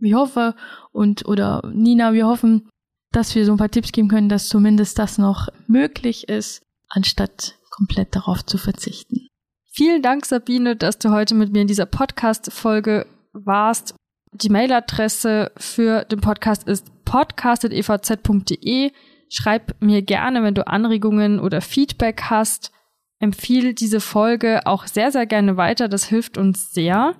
Ich 0.00 0.12
hoffe 0.12 0.54
und 0.92 1.26
oder 1.26 1.62
Nina, 1.72 2.12
wir 2.12 2.26
hoffen, 2.26 2.68
dass 3.10 3.34
wir 3.34 3.46
so 3.46 3.52
ein 3.52 3.56
paar 3.56 3.70
Tipps 3.70 3.90
geben 3.90 4.08
können, 4.08 4.28
dass 4.28 4.50
zumindest 4.50 4.98
das 4.98 5.16
noch 5.16 5.48
möglich 5.66 6.28
ist, 6.28 6.60
anstatt 6.90 7.54
komplett 7.70 8.14
darauf 8.14 8.44
zu 8.44 8.58
verzichten. 8.58 9.28
Vielen 9.64 10.02
Dank, 10.02 10.26
Sabine, 10.26 10.76
dass 10.76 10.98
du 10.98 11.10
heute 11.10 11.34
mit 11.34 11.54
mir 11.54 11.62
in 11.62 11.68
dieser 11.68 11.86
Podcast-Folge 11.86 13.06
warst. 13.32 13.94
Die 14.34 14.50
Mailadresse 14.50 15.52
für 15.56 16.04
den 16.04 16.20
Podcast 16.20 16.68
ist 16.68 16.84
podcast.evz.de. 17.06 18.92
Schreib 19.28 19.74
mir 19.80 20.02
gerne, 20.02 20.42
wenn 20.42 20.54
du 20.54 20.66
Anregungen 20.66 21.40
oder 21.40 21.60
Feedback 21.60 22.22
hast. 22.24 22.72
Empfiehl 23.18 23.74
diese 23.74 24.00
Folge 24.00 24.66
auch 24.66 24.86
sehr, 24.86 25.10
sehr 25.10 25.26
gerne 25.26 25.56
weiter. 25.56 25.88
Das 25.88 26.04
hilft 26.04 26.38
uns 26.38 26.72
sehr. 26.72 27.14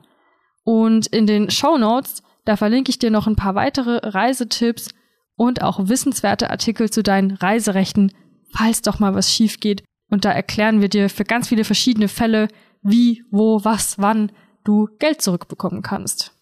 Und 0.64 1.06
in 1.06 1.26
den 1.26 1.50
Show 1.50 1.78
Notes, 1.78 2.22
da 2.44 2.56
verlinke 2.56 2.90
ich 2.90 2.98
dir 2.98 3.10
noch 3.10 3.26
ein 3.26 3.36
paar 3.36 3.54
weitere 3.54 3.98
Reisetipps 4.02 4.90
und 5.36 5.62
auch 5.62 5.88
wissenswerte 5.88 6.50
Artikel 6.50 6.90
zu 6.90 7.02
deinen 7.02 7.32
Reiserechten, 7.32 8.12
falls 8.52 8.82
doch 8.82 8.98
mal 8.98 9.14
was 9.14 9.32
schief 9.32 9.60
geht. 9.60 9.82
Und 10.08 10.24
da 10.24 10.30
erklären 10.30 10.80
wir 10.80 10.88
dir 10.88 11.10
für 11.10 11.24
ganz 11.24 11.48
viele 11.48 11.64
verschiedene 11.64 12.08
Fälle, 12.08 12.48
wie, 12.82 13.24
wo, 13.30 13.64
was, 13.64 13.98
wann 13.98 14.32
du 14.64 14.88
Geld 14.98 15.22
zurückbekommen 15.22 15.82
kannst. 15.82 16.32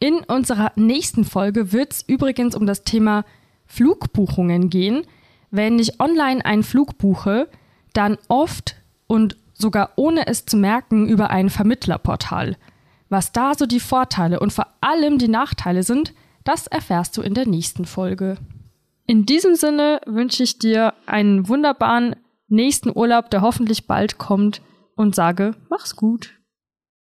In 0.00 0.20
unserer 0.24 0.72
nächsten 0.76 1.24
Folge 1.24 1.72
wird 1.72 1.92
es 1.92 2.02
übrigens 2.02 2.54
um 2.54 2.66
das 2.66 2.84
Thema 2.84 3.24
Flugbuchungen 3.68 4.70
gehen. 4.70 5.06
Wenn 5.50 5.78
ich 5.78 6.00
online 6.00 6.44
einen 6.44 6.64
Flug 6.64 6.98
buche, 6.98 7.48
dann 7.92 8.18
oft 8.28 8.76
und 9.06 9.36
sogar 9.54 9.92
ohne 9.96 10.26
es 10.26 10.46
zu 10.46 10.56
merken 10.56 11.08
über 11.08 11.30
ein 11.30 11.50
Vermittlerportal. 11.50 12.56
Was 13.08 13.32
da 13.32 13.54
so 13.54 13.66
die 13.66 13.80
Vorteile 13.80 14.40
und 14.40 14.52
vor 14.52 14.66
allem 14.80 15.18
die 15.18 15.28
Nachteile 15.28 15.82
sind, 15.82 16.12
das 16.44 16.66
erfährst 16.66 17.16
du 17.16 17.22
in 17.22 17.34
der 17.34 17.46
nächsten 17.46 17.84
Folge. 17.84 18.36
In 19.06 19.24
diesem 19.24 19.54
Sinne 19.54 20.00
wünsche 20.06 20.42
ich 20.42 20.58
dir 20.58 20.94
einen 21.06 21.48
wunderbaren 21.48 22.16
nächsten 22.48 22.94
Urlaub, 22.94 23.30
der 23.30 23.40
hoffentlich 23.40 23.86
bald 23.86 24.18
kommt 24.18 24.60
und 24.94 25.14
sage, 25.14 25.54
mach's 25.70 25.96
gut. 25.96 26.37